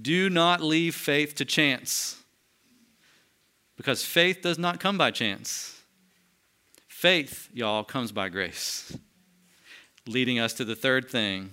Do 0.00 0.30
not 0.30 0.62
leave 0.62 0.94
faith 0.94 1.34
to 1.36 1.44
chance, 1.44 2.22
because 3.76 4.04
faith 4.04 4.42
does 4.42 4.58
not 4.58 4.80
come 4.80 4.96
by 4.96 5.10
chance. 5.10 5.82
Faith, 6.88 7.48
y'all, 7.52 7.84
comes 7.84 8.12
by 8.12 8.28
grace. 8.28 8.96
Leading 10.06 10.38
us 10.38 10.54
to 10.54 10.64
the 10.64 10.76
third 10.76 11.10
thing 11.10 11.50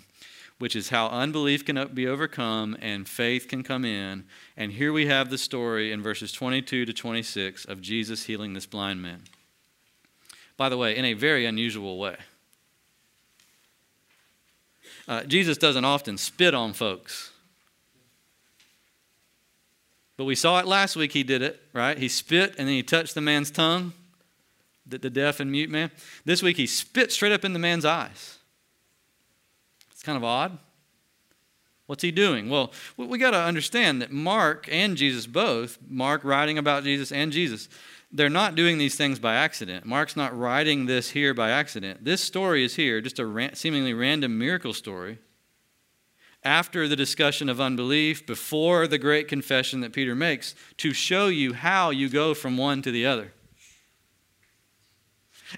which 0.63 0.77
is 0.77 0.87
how 0.87 1.07
unbelief 1.07 1.65
can 1.65 1.89
be 1.93 2.07
overcome 2.07 2.77
and 2.79 3.05
faith 3.05 3.49
can 3.49 3.63
come 3.63 3.83
in. 3.83 4.23
And 4.55 4.71
here 4.71 4.93
we 4.93 5.07
have 5.07 5.29
the 5.29 5.37
story 5.37 5.91
in 5.91 6.01
verses 6.01 6.31
22 6.31 6.85
to 6.85 6.93
26 6.93 7.65
of 7.65 7.81
Jesus 7.81 8.23
healing 8.23 8.53
this 8.53 8.65
blind 8.65 9.01
man. 9.01 9.23
By 10.55 10.69
the 10.69 10.77
way, 10.77 10.95
in 10.95 11.03
a 11.03 11.15
very 11.15 11.45
unusual 11.45 11.99
way. 11.99 12.15
Uh, 15.05 15.23
Jesus 15.23 15.57
doesn't 15.57 15.83
often 15.83 16.17
spit 16.17 16.53
on 16.53 16.71
folks. 16.71 17.32
But 20.17 20.25
we 20.25 20.35
saw 20.35 20.59
it 20.59 20.67
last 20.67 20.95
week, 20.95 21.13
he 21.13 21.23
did 21.23 21.41
it, 21.41 21.61
right? 21.73 21.97
He 21.97 22.07
spit 22.07 22.55
and 22.57 22.67
then 22.67 22.75
he 22.75 22.83
touched 22.83 23.15
the 23.15 23.21
man's 23.21 23.49
tongue, 23.49 23.93
the, 24.85 24.97
the 24.97 25.09
deaf 25.09 25.39
and 25.39 25.51
mute 25.51 25.69
man. 25.69 25.91
This 26.23 26.43
week 26.43 26.57
he 26.57 26.67
spit 26.67 27.11
straight 27.11 27.31
up 27.31 27.43
in 27.43 27.53
the 27.53 27.59
man's 27.59 27.85
eyes. 27.85 28.37
It's 29.91 30.03
kind 30.03 30.17
of 30.17 30.23
odd. 30.23 30.57
What's 31.85 32.03
he 32.03 32.11
doing? 32.11 32.49
Well, 32.49 32.71
we 32.95 33.17
got 33.17 33.31
to 33.31 33.39
understand 33.39 34.01
that 34.01 34.11
Mark 34.11 34.67
and 34.71 34.95
Jesus 34.95 35.27
both, 35.27 35.77
Mark 35.87 36.23
writing 36.23 36.57
about 36.57 36.83
Jesus 36.83 37.11
and 37.11 37.31
Jesus, 37.31 37.67
they're 38.11 38.29
not 38.29 38.55
doing 38.55 38.77
these 38.77 38.95
things 38.95 39.19
by 39.19 39.35
accident. 39.35 39.85
Mark's 39.85 40.15
not 40.15 40.37
writing 40.37 40.85
this 40.85 41.09
here 41.09 41.33
by 41.33 41.49
accident. 41.49 42.05
This 42.05 42.21
story 42.21 42.63
is 42.63 42.75
here, 42.75 43.01
just 43.01 43.19
a 43.19 43.49
seemingly 43.53 43.93
random 43.93 44.37
miracle 44.37 44.73
story. 44.73 45.17
After 46.43 46.87
the 46.87 46.95
discussion 46.95 47.47
of 47.47 47.61
unbelief, 47.61 48.25
before 48.25 48.87
the 48.87 48.97
great 48.97 49.27
confession 49.27 49.79
that 49.81 49.93
Peter 49.93 50.13
makes, 50.13 50.55
to 50.77 50.93
show 50.93 51.27
you 51.27 51.53
how 51.53 51.89
you 51.89 52.09
go 52.09 52.33
from 52.33 52.57
one 52.57 52.81
to 52.81 52.91
the 52.91 53.05
other. 53.05 53.31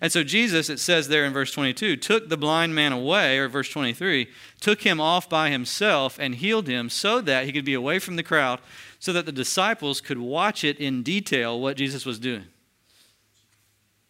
And 0.01 0.11
so 0.11 0.23
Jesus, 0.23 0.69
it 0.69 0.79
says 0.79 1.07
there 1.07 1.25
in 1.25 1.33
verse 1.33 1.51
22, 1.51 1.95
took 1.97 2.29
the 2.29 2.37
blind 2.37 2.75
man 2.75 2.91
away, 2.91 3.37
or 3.37 3.47
verse 3.47 3.69
23, 3.69 4.27
took 4.59 4.81
him 4.81 4.99
off 4.99 5.29
by 5.29 5.49
himself 5.49 6.19
and 6.19 6.35
healed 6.35 6.67
him 6.67 6.89
so 6.89 7.21
that 7.21 7.45
he 7.45 7.53
could 7.53 7.65
be 7.65 7.73
away 7.73 7.99
from 7.99 8.15
the 8.15 8.23
crowd, 8.23 8.59
so 8.99 9.13
that 9.13 9.25
the 9.25 9.31
disciples 9.31 10.01
could 10.01 10.17
watch 10.17 10.63
it 10.63 10.79
in 10.79 11.03
detail 11.03 11.59
what 11.59 11.77
Jesus 11.77 12.05
was 12.05 12.19
doing. 12.19 12.45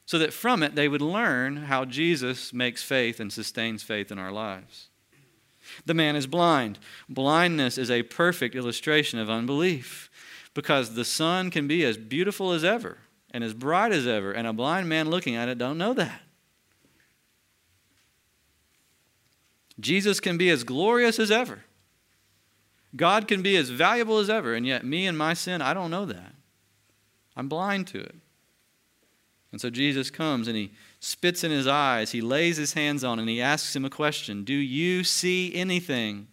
So 0.06 0.18
that 0.20 0.34
from 0.34 0.64
it 0.64 0.76
they 0.76 0.88
would 0.88 1.02
learn 1.02 1.58
how 1.58 1.86
Jesus 1.86 2.54
makes 2.54 2.84
faith 2.84 3.20
and 3.20 3.32
sustains 3.32 3.84
faith 3.84 4.12
in 4.12 4.20
our 4.20 4.32
lives. 4.32 4.90
The 5.86 5.94
man 5.94 6.16
is 6.16 6.28
blind. 6.28 6.80
Blindness 7.10 7.78
is 7.78 7.92
a 7.92 8.04
perfect 8.04 8.56
illustration 8.56 9.20
of 9.20 9.30
unbelief 9.30 10.10
because 10.54 10.96
the 10.96 11.06
sun 11.06 11.52
can 11.52 11.68
be 11.68 11.84
as 11.84 11.98
beautiful 11.98 12.52
as 12.52 12.64
ever 12.64 12.98
and 13.32 13.44
as 13.44 13.54
bright 13.54 13.92
as 13.92 14.08
ever, 14.08 14.32
and 14.32 14.48
a 14.48 14.54
blind 14.54 14.88
man 14.88 15.10
looking 15.10 15.36
at 15.36 15.50
it 15.50 15.58
don't 15.58 15.78
know 15.78 15.94
that. 15.94 16.22
Jesus 19.80 20.22
can 20.22 20.38
be 20.38 20.50
as 20.50 20.64
glorious 20.64 21.20
as 21.20 21.32
ever. 21.32 21.66
God 22.96 23.28
can 23.28 23.42
be 23.42 23.58
as 23.58 23.70
valuable 23.70 24.20
as 24.20 24.30
ever, 24.30 24.54
and 24.54 24.66
yet 24.66 24.86
me 24.86 25.06
and 25.06 25.18
my 25.18 25.34
sin, 25.34 25.62
I 25.62 25.74
don't 25.74 25.92
know 25.92 26.06
that. 26.06 26.34
I'm 27.36 27.50
blind 27.50 27.88
to 27.88 28.00
it. 28.00 28.16
And 29.52 29.60
so 29.60 29.70
Jesus 29.70 30.10
comes 30.10 30.48
and 30.48 30.56
he 30.56 30.72
spits 31.06 31.44
in 31.44 31.52
his 31.52 31.68
eyes, 31.68 32.12
he 32.12 32.22
lays 32.22 32.58
his 32.58 32.74
hands 32.74 33.04
on, 33.04 33.20
and 33.20 33.30
he 33.30 33.42
asks 33.42 33.76
him 33.76 33.86
a 33.86 33.90
question 33.90 34.44
Do 34.44 34.54
you 34.54 35.04
see 35.04 35.54
anything? 35.54 36.28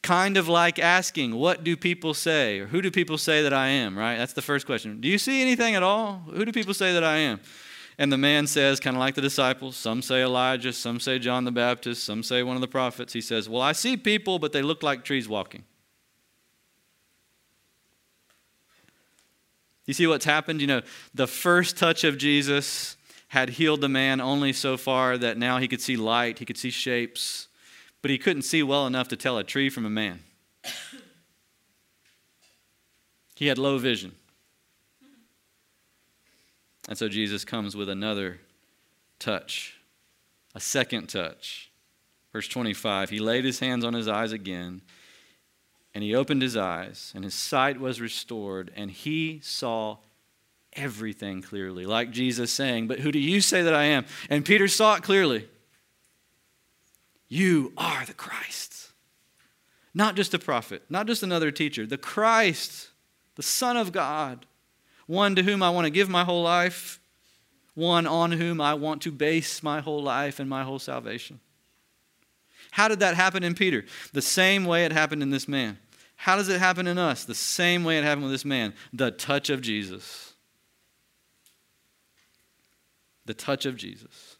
kind 0.00 0.36
of 0.36 0.48
like 0.48 0.78
asking, 0.78 1.34
What 1.34 1.64
do 1.64 1.76
people 1.76 2.14
say? 2.14 2.60
or 2.60 2.66
Who 2.66 2.80
do 2.80 2.90
people 2.90 3.18
say 3.18 3.42
that 3.42 3.52
I 3.52 3.68
am, 3.68 3.98
right? 3.98 4.16
That's 4.16 4.32
the 4.32 4.42
first 4.42 4.66
question. 4.66 5.00
Do 5.00 5.08
you 5.08 5.18
see 5.18 5.42
anything 5.42 5.74
at 5.74 5.82
all? 5.82 6.22
Who 6.32 6.44
do 6.44 6.52
people 6.52 6.74
say 6.74 6.92
that 6.94 7.04
I 7.04 7.16
am? 7.18 7.40
And 7.98 8.12
the 8.12 8.18
man 8.18 8.46
says, 8.46 8.78
kind 8.78 8.96
of 8.96 9.00
like 9.00 9.16
the 9.16 9.20
disciples, 9.20 9.76
some 9.76 10.02
say 10.02 10.22
Elijah, 10.22 10.72
some 10.72 11.00
say 11.00 11.18
John 11.18 11.44
the 11.44 11.50
Baptist, 11.50 12.04
some 12.04 12.22
say 12.22 12.44
one 12.44 12.54
of 12.54 12.60
the 12.60 12.68
prophets. 12.68 13.12
He 13.12 13.20
says, 13.20 13.48
Well, 13.48 13.62
I 13.62 13.72
see 13.72 13.96
people, 13.96 14.38
but 14.38 14.52
they 14.52 14.62
look 14.62 14.82
like 14.82 15.04
trees 15.04 15.28
walking. 15.28 15.64
You 19.84 19.94
see 19.94 20.06
what's 20.06 20.26
happened? 20.26 20.60
You 20.60 20.66
know, 20.66 20.82
the 21.14 21.26
first 21.26 21.76
touch 21.76 22.04
of 22.04 22.18
Jesus 22.18 22.97
had 23.28 23.50
healed 23.50 23.80
the 23.80 23.88
man 23.88 24.20
only 24.20 24.52
so 24.52 24.76
far 24.76 25.18
that 25.18 25.38
now 25.38 25.58
he 25.58 25.68
could 25.68 25.80
see 25.80 25.96
light, 25.96 26.38
he 26.38 26.44
could 26.44 26.58
see 26.58 26.70
shapes 26.70 27.48
but 28.00 28.10
he 28.10 28.18
couldn't 28.18 28.42
see 28.42 28.62
well 28.62 28.86
enough 28.86 29.08
to 29.08 29.16
tell 29.16 29.38
a 29.38 29.44
tree 29.44 29.68
from 29.68 29.84
a 29.84 29.90
man. 29.90 30.20
He 33.34 33.46
had 33.46 33.58
low 33.58 33.78
vision. 33.78 34.14
And 36.88 36.96
so 36.96 37.08
Jesus 37.08 37.44
comes 37.44 37.76
with 37.76 37.88
another 37.88 38.40
touch, 39.18 39.78
a 40.54 40.60
second 40.60 41.08
touch. 41.08 41.70
Verse 42.32 42.48
25 42.48 43.10
He 43.10 43.20
laid 43.20 43.44
his 43.44 43.60
hands 43.60 43.84
on 43.84 43.94
his 43.94 44.08
eyes 44.08 44.32
again, 44.32 44.82
and 45.94 46.02
he 46.02 46.14
opened 46.14 46.42
his 46.42 46.56
eyes, 46.56 47.12
and 47.14 47.24
his 47.24 47.34
sight 47.34 47.78
was 47.78 48.00
restored, 48.00 48.72
and 48.74 48.90
he 48.90 49.40
saw 49.42 49.98
everything 50.78 51.42
clearly, 51.42 51.84
like 51.84 52.10
Jesus 52.10 52.52
saying, 52.52 52.88
But 52.88 53.00
who 53.00 53.12
do 53.12 53.18
you 53.18 53.40
say 53.40 53.62
that 53.62 53.74
I 53.74 53.84
am? 53.84 54.06
And 54.30 54.44
Peter 54.44 54.68
saw 54.68 54.94
it 54.94 55.02
clearly. 55.02 55.48
You 57.28 57.72
are 57.76 58.06
the 58.06 58.14
Christ. 58.14 58.92
Not 59.92 60.14
just 60.14 60.32
a 60.34 60.38
prophet, 60.38 60.82
not 60.88 61.06
just 61.06 61.22
another 61.22 61.50
teacher, 61.50 61.86
the 61.86 61.98
Christ, 61.98 62.88
the 63.34 63.42
Son 63.42 63.76
of 63.76 63.92
God, 63.92 64.46
one 65.06 65.34
to 65.34 65.42
whom 65.42 65.62
I 65.62 65.70
want 65.70 65.86
to 65.86 65.90
give 65.90 66.08
my 66.08 66.24
whole 66.24 66.42
life, 66.42 67.00
one 67.74 68.06
on 68.06 68.32
whom 68.32 68.60
I 68.60 68.74
want 68.74 69.02
to 69.02 69.12
base 69.12 69.62
my 69.62 69.80
whole 69.80 70.02
life 70.02 70.40
and 70.40 70.48
my 70.48 70.62
whole 70.62 70.78
salvation. 70.78 71.40
How 72.70 72.88
did 72.88 73.00
that 73.00 73.14
happen 73.14 73.42
in 73.42 73.54
Peter? 73.54 73.84
The 74.12 74.22
same 74.22 74.64
way 74.64 74.84
it 74.84 74.92
happened 74.92 75.22
in 75.22 75.30
this 75.30 75.48
man. 75.48 75.78
How 76.16 76.36
does 76.36 76.48
it 76.48 76.58
happen 76.58 76.86
in 76.86 76.98
us? 76.98 77.24
The 77.24 77.34
same 77.34 77.84
way 77.84 77.98
it 77.98 78.04
happened 78.04 78.24
with 78.24 78.32
this 78.32 78.44
man 78.44 78.74
the 78.92 79.10
touch 79.10 79.50
of 79.50 79.60
Jesus. 79.60 80.27
The 83.28 83.34
touch 83.34 83.66
of 83.66 83.76
Jesus. 83.76 84.38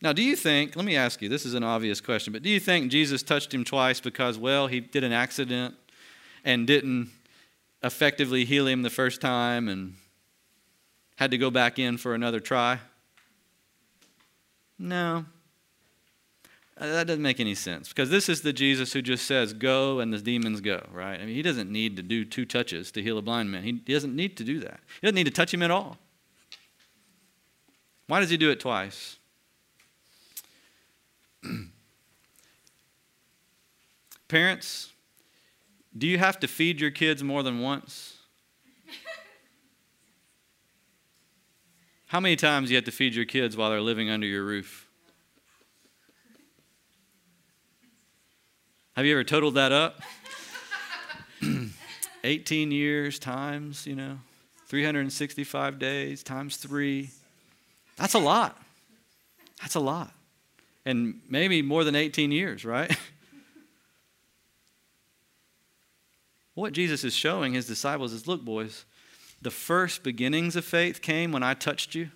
Now, 0.00 0.12
do 0.12 0.22
you 0.22 0.36
think, 0.36 0.76
let 0.76 0.84
me 0.84 0.94
ask 0.94 1.20
you, 1.20 1.28
this 1.28 1.44
is 1.44 1.54
an 1.54 1.64
obvious 1.64 2.00
question, 2.00 2.32
but 2.32 2.44
do 2.44 2.48
you 2.48 2.60
think 2.60 2.92
Jesus 2.92 3.24
touched 3.24 3.52
him 3.52 3.64
twice 3.64 3.98
because, 3.98 4.38
well, 4.38 4.68
he 4.68 4.78
did 4.78 5.02
an 5.02 5.10
accident 5.10 5.74
and 6.44 6.64
didn't 6.64 7.10
effectively 7.82 8.44
heal 8.44 8.68
him 8.68 8.82
the 8.82 8.88
first 8.88 9.20
time 9.20 9.68
and 9.68 9.94
had 11.16 11.32
to 11.32 11.38
go 11.38 11.50
back 11.50 11.80
in 11.80 11.98
for 11.98 12.14
another 12.14 12.38
try? 12.38 12.78
No. 14.78 15.24
Uh, 16.78 16.86
that 16.86 17.08
doesn't 17.08 17.20
make 17.20 17.40
any 17.40 17.56
sense 17.56 17.88
because 17.88 18.10
this 18.10 18.28
is 18.28 18.42
the 18.42 18.52
Jesus 18.52 18.92
who 18.92 19.02
just 19.02 19.26
says, 19.26 19.52
go 19.52 19.98
and 19.98 20.12
the 20.12 20.18
demons 20.18 20.60
go, 20.60 20.86
right? 20.92 21.20
I 21.20 21.26
mean, 21.26 21.34
he 21.34 21.42
doesn't 21.42 21.68
need 21.68 21.96
to 21.96 22.02
do 22.04 22.24
two 22.24 22.44
touches 22.44 22.92
to 22.92 23.02
heal 23.02 23.18
a 23.18 23.22
blind 23.22 23.50
man. 23.50 23.64
He 23.64 23.72
doesn't 23.72 24.14
need 24.14 24.36
to 24.36 24.44
do 24.44 24.60
that. 24.60 24.78
He 25.00 25.08
doesn't 25.08 25.16
need 25.16 25.24
to 25.24 25.32
touch 25.32 25.52
him 25.52 25.64
at 25.64 25.72
all. 25.72 25.98
Why 28.10 28.18
does 28.18 28.28
he 28.28 28.36
do 28.36 28.50
it 28.50 28.58
twice? 28.58 29.18
Parents, 34.26 34.90
do 35.96 36.08
you 36.08 36.18
have 36.18 36.40
to 36.40 36.48
feed 36.48 36.80
your 36.80 36.90
kids 36.90 37.22
more 37.22 37.44
than 37.44 37.60
once? 37.60 38.16
How 42.06 42.18
many 42.18 42.34
times 42.34 42.66
do 42.66 42.72
you 42.72 42.78
have 42.78 42.84
to 42.86 42.90
feed 42.90 43.14
your 43.14 43.26
kids 43.26 43.56
while 43.56 43.70
they're 43.70 43.80
living 43.80 44.10
under 44.10 44.26
your 44.26 44.42
roof? 44.42 44.88
Have 48.96 49.06
you 49.06 49.12
ever 49.12 49.22
totaled 49.22 49.54
that 49.54 49.70
up? 49.70 50.00
18 52.24 52.72
years 52.72 53.20
times, 53.20 53.86
you 53.86 53.94
know, 53.94 54.18
365 54.66 55.78
days 55.78 56.24
times 56.24 56.56
three. 56.56 57.10
That's 58.00 58.14
a 58.14 58.18
lot. 58.18 58.60
That's 59.60 59.76
a 59.76 59.80
lot 59.80 60.12
and 60.84 61.20
maybe 61.28 61.62
more 61.62 61.84
than 61.84 61.94
18 61.94 62.32
years, 62.32 62.64
right? 62.64 62.96
what 66.54 66.72
Jesus 66.72 67.04
is 67.04 67.14
showing 67.14 67.54
his 67.54 67.66
disciples 67.66 68.12
is 68.12 68.26
look, 68.26 68.44
boys, 68.44 68.84
the 69.42 69.50
first 69.50 70.02
beginnings 70.02 70.56
of 70.56 70.64
faith 70.64 71.00
came 71.00 71.32
when 71.32 71.42
I 71.42 71.54
touched 71.54 71.94
you. 71.94 72.10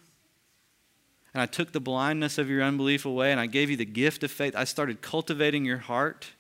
And 1.33 1.43
I 1.43 1.47
took 1.47 1.73
the 1.73 1.81
blindness 1.81 2.39
of 2.39 2.49
your 2.49 2.63
unbelief 2.63 3.05
away 3.05 3.33
and 3.33 3.41
I 3.41 3.47
gave 3.47 3.69
you 3.69 3.77
the 3.77 3.85
gift 3.85 4.23
of 4.23 4.31
faith. 4.31 4.55
I 4.55 4.65
started 4.65 5.03
cultivating 5.03 5.65
your 5.65 5.79
heart. 5.79 6.31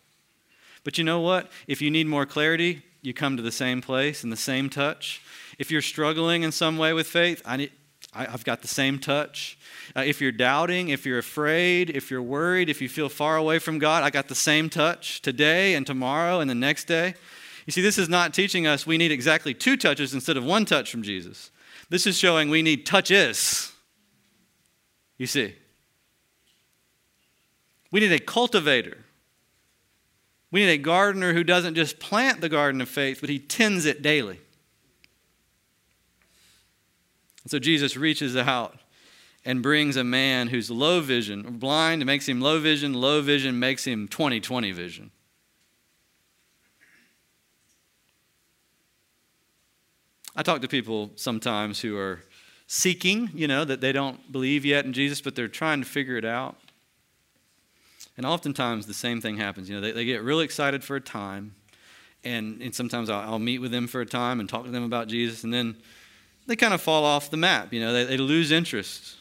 But 0.85 0.99
you 0.99 1.05
know 1.05 1.21
what? 1.21 1.51
If 1.67 1.83
you 1.83 1.91
need 1.91 2.07
more 2.07 2.27
clarity, 2.27 2.83
you 3.03 3.13
come 3.13 3.37
to 3.37 3.43
the 3.43 3.51
same 3.51 3.81
place 3.81 4.23
and 4.23 4.33
the 4.33 4.37
same 4.37 4.71
touch. 4.71 5.21
If 5.59 5.71
you're 5.71 5.83
struggling 5.83 6.43
in 6.43 6.53
some 6.53 6.79
way 6.79 6.93
with 6.93 7.07
faith, 7.07 7.43
I 7.45 7.57
need, 7.57 7.73
I, 8.14 8.24
have 8.24 8.44
got 8.44 8.62
the 8.62 8.68
same 8.68 8.98
touch. 8.98 9.59
Uh, 9.96 10.03
if 10.07 10.20
you're 10.20 10.33
doubting, 10.33 10.88
if 10.88 11.05
you're 11.05 11.18
afraid, 11.18 11.90
if 11.90 12.11
you're 12.11 12.22
worried, 12.22 12.68
if 12.68 12.81
you 12.81 12.88
feel 12.88 13.09
far 13.09 13.37
away 13.37 13.59
from 13.59 13.79
God, 13.79 14.03
I 14.03 14.11
got 14.11 14.29
the 14.29 14.35
same 14.35 14.70
touch 14.70 15.20
today 15.22 15.74
and 15.74 15.87
tomorrow 15.87 16.40
and 16.40 16.48
the 16.48 16.55
next 16.55 16.85
day. 16.85 17.14
You 17.66 17.72
see, 17.72 17.83
this 17.83 17.98
is 17.98 18.09
not 18.09 18.35
teaching 18.35 18.66
us 18.66 18.87
we 18.87 18.98
need 18.98 19.11
exactly 19.11 19.55
two 19.55 19.77
touches 19.77 20.14
instead 20.14 20.37
of 20.37 20.44
one 20.44 20.64
touch 20.64 20.90
from 20.90 21.03
Jesus. 21.03 21.50
This 21.88 22.07
is 22.07 22.18
showing 22.18 22.50
we 22.50 22.62
need 22.62 22.87
touches. 22.87 23.72
You 25.18 25.27
see, 25.27 25.55
we 27.90 28.00
need 28.00 28.12
a 28.12 28.18
cultivator. 28.18 28.98
We 30.50 30.61
need 30.61 30.72
a 30.72 30.79
gardener 30.79 31.33
who 31.33 31.42
doesn't 31.42 31.74
just 31.74 31.98
plant 31.98 32.40
the 32.40 32.48
garden 32.48 32.81
of 32.81 32.88
faith, 32.88 33.18
but 33.20 33.29
he 33.29 33.38
tends 33.38 33.87
it 33.87 34.03
daily. 34.03 34.40
And 37.45 37.51
so 37.51 37.59
Jesus 37.59 37.97
reaches 37.97 38.37
out 38.37 38.81
and 39.45 39.63
brings 39.63 39.97
a 39.97 40.05
man 40.05 40.49
who's 40.49 40.71
low 40.71 41.01
vision, 41.01 41.59
blind, 41.59 42.05
makes 42.05 42.27
him 42.27 42.41
low 42.41 42.59
vision, 42.59 42.95
low 42.95 43.21
vision 43.21 43.59
makes 43.59 43.87
him 43.87 44.09
20 44.09 44.41
20 44.41 44.73
vision. 44.73 45.11
I 50.37 50.42
talk 50.42 50.63
to 50.63 50.69
people 50.69 51.13
sometimes 51.15 51.81
who 51.81 51.97
are 51.97 52.25
seeking, 52.67 53.31
you 53.35 53.47
know, 53.47 53.65
that 53.65 53.81
they 53.81 53.92
don't 53.92 54.33
believe 54.33 54.65
yet 54.65 54.85
in 54.85 54.92
Jesus, 54.92 55.21
but 55.21 55.37
they're 55.37 55.47
trying 55.47 55.81
to 55.81 55.87
figure 55.87 56.17
it 56.17 56.25
out. 56.25 56.57
And 58.17 58.27
oftentimes 58.27 58.87
the 58.87 58.95
same 58.95 59.21
thing 59.21 59.37
happens. 59.37 59.69
You 59.69 59.77
know, 59.77 59.81
they, 59.81 59.92
they 59.92 60.05
get 60.05 60.23
really 60.23 60.45
excited 60.45 60.83
for 60.83 60.97
a 60.97 61.01
time, 61.01 61.55
and, 62.25 62.61
and 62.63 62.75
sometimes 62.75 63.11
I'll, 63.11 63.33
I'll 63.33 63.38
meet 63.38 63.59
with 63.59 63.71
them 63.71 63.87
for 63.87 64.01
a 64.01 64.07
time 64.07 64.40
and 64.40 64.49
talk 64.49 64.65
to 64.65 64.71
them 64.71 64.85
about 64.85 65.07
Jesus, 65.07 65.45
and 65.45 65.53
then 65.53 65.77
they 66.47 66.57
kind 66.57 66.75
of 66.75 66.81
fall 66.81 67.05
off 67.05 67.31
the 67.31 67.37
map. 67.37 67.73
You 67.73 67.81
know, 67.81 67.92
they, 67.92 68.05
they 68.05 68.17
lose 68.17 68.51
interest. 68.51 69.17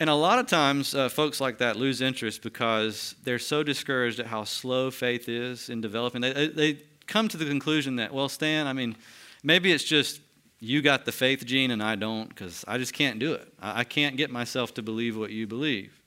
And 0.00 0.08
a 0.08 0.14
lot 0.14 0.38
of 0.38 0.46
times, 0.46 0.94
uh, 0.94 1.08
folks 1.08 1.40
like 1.40 1.58
that 1.58 1.76
lose 1.76 2.00
interest 2.00 2.42
because 2.42 3.16
they're 3.24 3.38
so 3.38 3.62
discouraged 3.62 4.20
at 4.20 4.26
how 4.26 4.44
slow 4.44 4.90
faith 4.90 5.28
is 5.28 5.68
in 5.68 5.80
developing. 5.80 6.20
They, 6.20 6.48
they 6.48 6.78
come 7.06 7.26
to 7.28 7.36
the 7.36 7.44
conclusion 7.44 7.96
that, 7.96 8.12
well, 8.12 8.28
Stan, 8.28 8.66
I 8.66 8.72
mean, 8.72 8.96
maybe 9.42 9.72
it's 9.72 9.84
just 9.84 10.20
You 10.60 10.82
got 10.82 11.04
the 11.04 11.12
faith 11.12 11.44
gene 11.44 11.70
and 11.70 11.82
I 11.82 11.94
don't 11.94 12.28
because 12.28 12.64
I 12.66 12.78
just 12.78 12.92
can't 12.92 13.18
do 13.18 13.32
it. 13.34 13.52
I 13.60 13.84
can't 13.84 14.16
get 14.16 14.30
myself 14.30 14.74
to 14.74 14.82
believe 14.82 15.16
what 15.16 15.30
you 15.30 15.46
believe. 15.46 16.02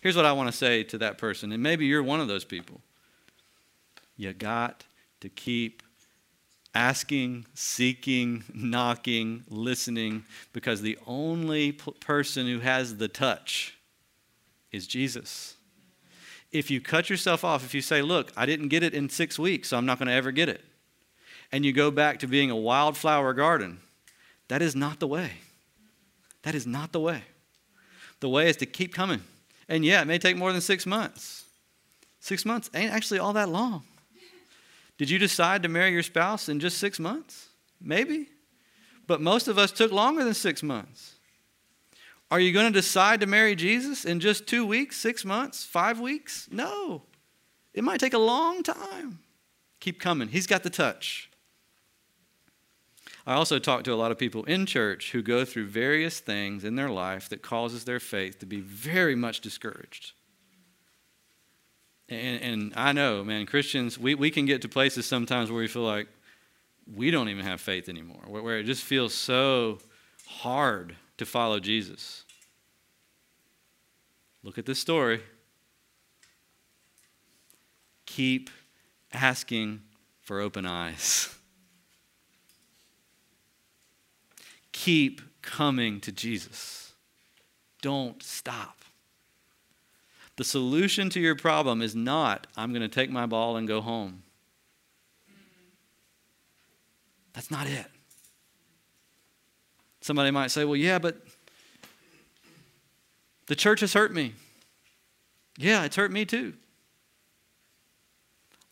Here's 0.00 0.16
what 0.16 0.24
I 0.24 0.32
want 0.32 0.50
to 0.50 0.56
say 0.56 0.82
to 0.84 0.98
that 0.98 1.18
person, 1.18 1.52
and 1.52 1.62
maybe 1.62 1.86
you're 1.86 2.02
one 2.02 2.20
of 2.20 2.28
those 2.28 2.44
people. 2.44 2.80
You 4.16 4.32
got 4.32 4.84
to 5.20 5.28
keep 5.28 5.82
asking, 6.78 7.44
seeking, 7.54 8.44
knocking, 8.54 9.42
listening, 9.48 10.24
because 10.52 10.80
the 10.80 10.96
only 11.08 11.72
p- 11.72 11.90
person 11.98 12.46
who 12.46 12.60
has 12.60 12.98
the 12.98 13.08
touch 13.08 13.76
is 14.70 14.86
Jesus. 14.86 15.56
If 16.52 16.70
you 16.70 16.80
cut 16.80 17.10
yourself 17.10 17.44
off, 17.44 17.64
if 17.64 17.74
you 17.74 17.80
say, 17.80 18.00
Look, 18.00 18.30
I 18.36 18.46
didn't 18.46 18.68
get 18.68 18.84
it 18.84 18.94
in 18.94 19.08
six 19.08 19.40
weeks, 19.40 19.70
so 19.70 19.76
I'm 19.76 19.86
not 19.86 19.98
going 19.98 20.06
to 20.06 20.14
ever 20.14 20.30
get 20.30 20.48
it, 20.48 20.64
and 21.50 21.66
you 21.66 21.72
go 21.72 21.90
back 21.90 22.20
to 22.20 22.28
being 22.28 22.48
a 22.48 22.56
wildflower 22.56 23.32
garden, 23.34 23.80
that 24.46 24.62
is 24.62 24.76
not 24.76 25.00
the 25.00 25.08
way. 25.08 25.32
That 26.42 26.54
is 26.54 26.64
not 26.64 26.92
the 26.92 27.00
way. 27.00 27.22
The 28.20 28.28
way 28.28 28.48
is 28.48 28.56
to 28.58 28.66
keep 28.66 28.94
coming. 28.94 29.22
And 29.68 29.84
yeah, 29.84 30.02
it 30.02 30.06
may 30.06 30.18
take 30.18 30.36
more 30.36 30.52
than 30.52 30.60
six 30.60 30.86
months. 30.86 31.44
Six 32.20 32.44
months 32.44 32.70
ain't 32.72 32.92
actually 32.92 33.18
all 33.18 33.32
that 33.32 33.48
long. 33.48 33.82
Did 34.98 35.08
you 35.08 35.18
decide 35.18 35.62
to 35.62 35.68
marry 35.68 35.92
your 35.92 36.02
spouse 36.02 36.48
in 36.48 36.60
just 36.60 36.78
six 36.78 36.98
months? 36.98 37.48
Maybe. 37.80 38.28
But 39.06 39.20
most 39.20 39.48
of 39.48 39.56
us 39.56 39.72
took 39.72 39.92
longer 39.92 40.24
than 40.24 40.34
six 40.34 40.62
months. 40.62 41.14
Are 42.30 42.40
you 42.40 42.52
going 42.52 42.66
to 42.66 42.78
decide 42.78 43.20
to 43.20 43.26
marry 43.26 43.54
Jesus 43.54 44.04
in 44.04 44.20
just 44.20 44.46
two 44.46 44.66
weeks, 44.66 44.98
six 44.98 45.24
months, 45.24 45.64
five 45.64 45.98
weeks? 45.98 46.48
No. 46.50 47.02
It 47.72 47.84
might 47.84 48.00
take 48.00 48.12
a 48.12 48.18
long 48.18 48.62
time. 48.62 49.20
Keep 49.80 50.00
coming. 50.00 50.28
He's 50.28 50.46
got 50.46 50.62
the 50.62 50.70
touch. 50.70 51.30
I 53.26 53.34
also 53.34 53.58
talk 53.58 53.84
to 53.84 53.92
a 53.92 53.94
lot 53.94 54.10
of 54.10 54.18
people 54.18 54.44
in 54.44 54.66
church 54.66 55.12
who 55.12 55.22
go 55.22 55.44
through 55.44 55.66
various 55.66 56.18
things 56.18 56.64
in 56.64 56.76
their 56.76 56.88
life 56.88 57.28
that 57.28 57.42
causes 57.42 57.84
their 57.84 58.00
faith 58.00 58.38
to 58.40 58.46
be 58.46 58.60
very 58.60 59.14
much 59.14 59.40
discouraged. 59.40 60.12
And, 62.08 62.42
and 62.42 62.72
I 62.74 62.92
know, 62.92 63.22
man, 63.22 63.46
Christians, 63.46 63.98
we, 63.98 64.14
we 64.14 64.30
can 64.30 64.46
get 64.46 64.62
to 64.62 64.68
places 64.68 65.06
sometimes 65.06 65.50
where 65.50 65.60
we 65.60 65.68
feel 65.68 65.82
like 65.82 66.08
we 66.92 67.10
don't 67.10 67.28
even 67.28 67.44
have 67.44 67.60
faith 67.60 67.88
anymore, 67.88 68.22
where, 68.26 68.42
where 68.42 68.58
it 68.58 68.64
just 68.64 68.82
feels 68.82 69.12
so 69.12 69.78
hard 70.26 70.96
to 71.18 71.26
follow 71.26 71.60
Jesus. 71.60 72.24
Look 74.42 74.56
at 74.56 74.66
this 74.66 74.78
story. 74.78 75.20
Keep 78.06 78.50
asking 79.12 79.82
for 80.22 80.40
open 80.40 80.64
eyes. 80.64 81.34
Keep 84.72 85.42
coming 85.42 86.00
to 86.00 86.12
Jesus. 86.12 86.92
Don't 87.82 88.22
stop. 88.22 88.77
The 90.38 90.44
solution 90.44 91.10
to 91.10 91.20
your 91.20 91.34
problem 91.34 91.82
is 91.82 91.96
not, 91.96 92.46
I'm 92.56 92.70
going 92.70 92.82
to 92.82 92.88
take 92.88 93.10
my 93.10 93.26
ball 93.26 93.56
and 93.56 93.66
go 93.66 93.80
home. 93.80 94.22
That's 97.32 97.50
not 97.50 97.66
it. 97.66 97.86
Somebody 100.00 100.30
might 100.30 100.52
say, 100.52 100.64
well, 100.64 100.76
yeah, 100.76 101.00
but 101.00 101.16
the 103.46 103.56
church 103.56 103.80
has 103.80 103.92
hurt 103.92 104.14
me. 104.14 104.32
Yeah, 105.56 105.84
it's 105.84 105.96
hurt 105.96 106.12
me 106.12 106.24
too. 106.24 106.54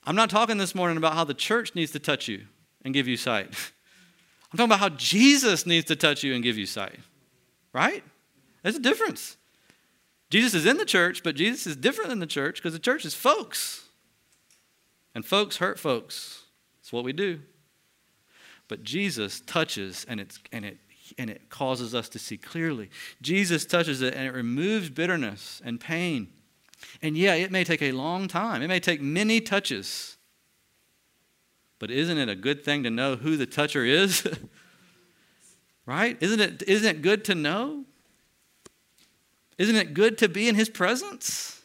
I'm 0.05 0.15
not 0.15 0.31
talking 0.31 0.59
this 0.59 0.73
morning 0.73 0.97
about 0.97 1.15
how 1.15 1.25
the 1.25 1.35
church 1.35 1.75
needs 1.75 1.91
to 1.93 1.99
touch 1.99 2.29
you 2.29 2.43
and 2.83 2.95
give 2.95 3.09
you 3.09 3.17
sight. 3.17 3.49
I'm 4.53 4.57
talking 4.57 4.67
about 4.67 4.79
how 4.79 4.91
Jesus 4.91 5.67
needs 5.67 5.87
to 5.87 5.97
touch 5.97 6.23
you 6.23 6.33
and 6.33 6.45
give 6.45 6.57
you 6.57 6.67
sight. 6.67 7.01
Right? 7.73 8.05
There's 8.63 8.77
a 8.77 8.81
difference. 8.81 9.37
Jesus 10.31 10.55
is 10.55 10.67
in 10.67 10.77
the 10.77 10.85
church, 10.85 11.23
but 11.23 11.37
Jesus 11.37 11.67
is 11.67 11.77
different 11.77 12.11
than 12.11 12.19
the 12.19 12.27
church 12.27 12.57
because 12.57 12.73
the 12.73 12.79
church 12.79 13.05
is 13.05 13.15
folks. 13.15 13.85
And 15.15 15.25
folks 15.25 15.59
hurt 15.59 15.79
folks. 15.79 16.43
That's 16.79 16.93
what 16.93 17.05
we 17.05 17.13
do. 17.13 17.41
But 18.69 18.83
Jesus 18.83 19.41
touches 19.41 20.05
and, 20.09 20.21
it's, 20.21 20.41
and, 20.53 20.65
it, 20.65 20.79
and 21.17 21.31
it 21.31 21.49
causes 21.49 21.95
us 21.95 22.09
to 22.11 22.19
see 22.19 22.37
clearly. 22.37 22.91
Jesus 23.23 23.65
touches 23.65 24.03
it 24.03 24.15
and 24.15 24.27
it 24.27 24.33
removes 24.33 24.91
bitterness 24.91 25.63
and 25.65 25.81
pain. 25.81 26.29
And 27.01 27.17
yeah, 27.17 27.35
it 27.35 27.51
may 27.51 27.65
take 27.65 27.83
a 27.83 27.93
long 27.93 28.29
time, 28.29 28.63
it 28.63 28.69
may 28.69 28.81
take 28.81 29.01
many 29.01 29.41
touches. 29.41 30.17
But 31.79 31.91
isn't 31.91 32.19
it 32.19 32.29
a 32.29 32.35
good 32.35 32.65
thing 32.65 32.83
to 32.83 32.91
know 32.91 33.17
who 33.17 33.37
the 33.37 33.47
toucher 33.47 33.85
is? 33.85 34.27
right? 35.87 36.17
Isn't 36.21 36.41
it, 36.41 36.63
isn't 36.67 36.89
it 36.97 37.03
good 37.03 37.25
to 37.27 37.35
know? 37.35 37.85
Isn't 39.59 39.77
it 39.77 39.95
good 39.95 40.19
to 40.19 40.29
be 40.29 40.49
in 40.49 40.55
his 40.55 40.69
presence? 40.69 41.63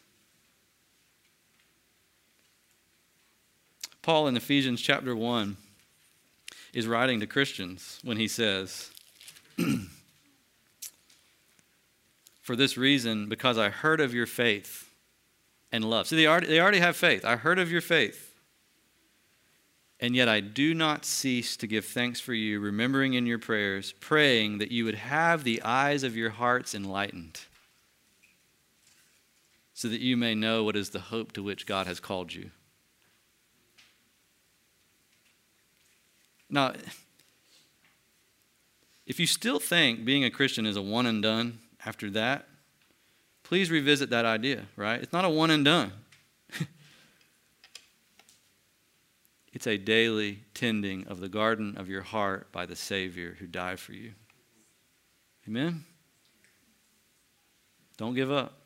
Paul 4.00 4.26
in 4.28 4.36
Ephesians 4.36 4.80
chapter 4.80 5.14
1 5.14 5.56
is 6.72 6.86
writing 6.86 7.20
to 7.20 7.26
Christians 7.26 8.00
when 8.02 8.16
he 8.16 8.26
says, 8.26 8.90
For 12.40 12.56
this 12.56 12.76
reason, 12.76 13.28
because 13.28 13.58
I 13.58 13.68
heard 13.68 14.00
of 14.00 14.12
your 14.14 14.26
faith 14.26 14.90
and 15.70 15.84
love. 15.84 16.08
See, 16.08 16.16
they 16.16 16.26
already, 16.26 16.48
they 16.48 16.60
already 16.60 16.80
have 16.80 16.96
faith. 16.96 17.24
I 17.24 17.36
heard 17.36 17.58
of 17.58 17.70
your 17.70 17.80
faith. 17.80 18.30
And 20.00 20.16
yet 20.16 20.28
I 20.28 20.40
do 20.40 20.74
not 20.74 21.04
cease 21.04 21.56
to 21.58 21.68
give 21.68 21.84
thanks 21.84 22.18
for 22.18 22.34
you, 22.34 22.58
remembering 22.58 23.14
in 23.14 23.26
your 23.26 23.38
prayers, 23.38 23.92
praying 24.00 24.58
that 24.58 24.72
you 24.72 24.84
would 24.84 24.96
have 24.96 25.44
the 25.44 25.62
eyes 25.62 26.02
of 26.02 26.16
your 26.16 26.30
hearts 26.30 26.74
enlightened 26.74 27.42
so 29.74 29.88
that 29.88 30.00
you 30.00 30.16
may 30.16 30.34
know 30.34 30.64
what 30.64 30.76
is 30.76 30.90
the 30.90 31.00
hope 31.00 31.32
to 31.32 31.42
which 31.42 31.66
God 31.66 31.86
has 31.86 32.00
called 32.00 32.32
you. 32.32 32.50
Now, 36.50 36.74
if 39.06 39.18
you 39.18 39.26
still 39.26 39.58
think 39.58 40.04
being 40.04 40.24
a 40.24 40.30
Christian 40.30 40.66
is 40.66 40.76
a 40.76 40.82
one 40.82 41.06
and 41.06 41.22
done 41.22 41.60
after 41.84 42.10
that, 42.10 42.46
please 43.42 43.70
revisit 43.70 44.10
that 44.10 44.24
idea, 44.24 44.66
right? 44.76 45.02
It's 45.02 45.12
not 45.12 45.24
a 45.24 45.30
one 45.30 45.50
and 45.50 45.64
done. 45.64 45.92
it's 49.52 49.66
a 49.66 49.78
daily 49.78 50.40
tending 50.54 51.06
of 51.06 51.20
the 51.20 51.28
garden 51.28 51.76
of 51.78 51.88
your 51.88 52.02
heart 52.02 52.52
by 52.52 52.66
the 52.66 52.76
Savior 52.76 53.36
who 53.38 53.46
died 53.46 53.80
for 53.80 53.94
you. 53.94 54.12
Amen? 55.48 55.84
Don't 57.96 58.14
give 58.14 58.30
up. 58.30 58.61